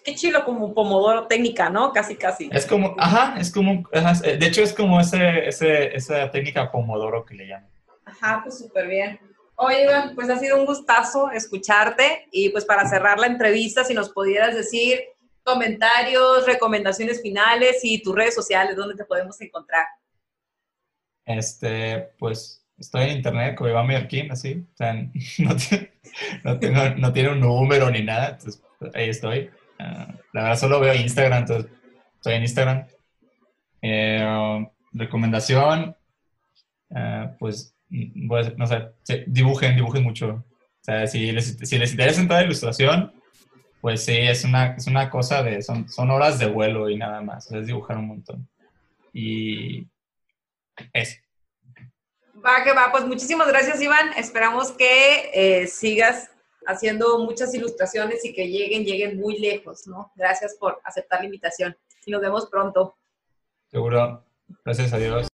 Qué 0.05 0.15
chilo 0.15 0.45
como 0.45 0.73
pomodoro 0.73 1.27
técnica, 1.27 1.69
¿no? 1.69 1.93
Casi, 1.93 2.15
casi. 2.15 2.49
Es 2.53 2.67
como, 2.67 2.95
ajá, 2.99 3.41
es 3.41 3.53
como, 3.53 3.89
ajá, 3.93 4.13
de 4.21 4.47
hecho 4.47 4.63
es 4.63 4.73
como 4.73 5.01
ese, 5.01 5.49
ese, 5.49 5.97
esa 5.97 6.31
técnica 6.31 6.71
Pomodoro 6.71 7.25
que 7.25 7.35
le 7.35 7.49
llaman. 7.49 7.69
Ajá, 8.05 8.41
pues 8.45 8.59
súper 8.59 8.87
bien. 8.87 9.21
Oye, 9.63 9.83
Iván, 9.83 10.15
pues 10.15 10.31
ha 10.31 10.39
sido 10.39 10.59
un 10.59 10.65
gustazo 10.65 11.31
escucharte 11.33 12.27
y 12.33 12.49
pues 12.49 12.65
para 12.65 12.89
cerrar 12.89 13.19
la 13.19 13.27
entrevista, 13.27 13.85
si 13.85 13.93
nos 13.93 14.09
pudieras 14.09 14.55
decir 14.55 15.01
comentarios, 15.43 16.47
recomendaciones 16.47 17.21
finales 17.21 17.81
y 17.83 18.03
tus 18.03 18.15
redes 18.15 18.35
sociales, 18.35 18.75
¿dónde 18.75 18.95
te 18.95 19.05
podemos 19.05 19.39
encontrar? 19.43 19.85
Este, 21.27 22.09
pues 22.19 22.67
estoy 22.79 23.03
en 23.03 23.17
internet 23.19 23.55
como 23.55 23.69
Iván 23.69 23.87
Mallorquín, 23.87 24.33
así, 24.33 24.67
o 24.73 24.77
sea, 24.79 24.95
no 25.39 25.55
no, 26.43 26.59
tengo, 26.59 27.13
tiene 27.13 27.29
un 27.29 27.41
número 27.41 27.91
ni 27.91 28.03
nada, 28.03 28.31
entonces 28.31 28.63
ahí 28.95 29.11
estoy. 29.11 29.51
Ah, 29.79 30.15
la 30.33 30.43
verdad 30.43 30.59
solo 30.59 30.81
veo 30.81 30.95
Instagram, 30.95 31.41
entonces 31.41 31.71
estoy 32.17 32.33
en 32.33 32.43
Instagram. 32.43 32.87
Eh, 33.83 34.67
recomendación, 34.95 35.95
ah, 36.95 37.33
pues, 37.39 37.75
hacer- 37.91 38.57
no 38.59 38.67
sé, 38.67 39.25
dibujen, 39.27 39.77
dibujen 39.77 40.03
mucho. 40.03 40.29
O 40.29 40.83
sea, 40.85 41.07
si 41.07 41.31
les, 41.33 41.57
si 41.63 41.79
les 41.79 41.91
interesa 41.93 42.21
entrar 42.21 42.41
a 42.41 42.45
ilustración, 42.45 43.13
pues 43.81 44.05
sí, 44.05 44.17
es 44.17 44.45
una, 44.45 44.75
es 44.77 44.87
una 44.87 45.11
cosa 45.11 45.43
de, 45.43 45.63
son, 45.63 45.89
son 45.89 46.11
horas 46.11 46.39
de 46.39 46.47
vuelo 46.47 46.89
y 46.89 46.97
nada 46.97 47.21
más, 47.21 47.47
o 47.47 47.51
sea, 47.51 47.61
es 47.61 47.67
dibujar 47.67 47.97
un 47.99 48.09
montón. 48.09 48.49
Y 49.13 49.87
eso. 50.93 51.17
Va 52.45 52.65
que 52.65 52.73
va, 52.73 52.91
pues 52.91 53.05
muchísimas 53.05 53.49
gracias, 53.49 53.83
Iván. 53.83 54.13
Esperamos 54.17 54.73
que 54.73 55.31
eh, 55.35 55.67
sigas 55.67 56.31
haciendo 56.67 57.19
muchas 57.19 57.55
ilustraciones 57.55 58.25
y 58.25 58.33
que 58.33 58.49
lleguen, 58.49 58.85
lleguen 58.85 59.19
muy 59.19 59.39
lejos, 59.39 59.87
¿no? 59.87 60.11
Gracias 60.15 60.57
por 60.59 60.81
aceptar 60.85 61.21
la 61.21 61.27
invitación 61.27 61.77
y 62.07 62.11
nos 62.11 62.23
vemos 62.23 62.49
pronto. 62.49 62.97
Seguro. 63.71 64.25
Gracias 64.65 64.93
a 64.93 64.99
Dios. 64.99 65.29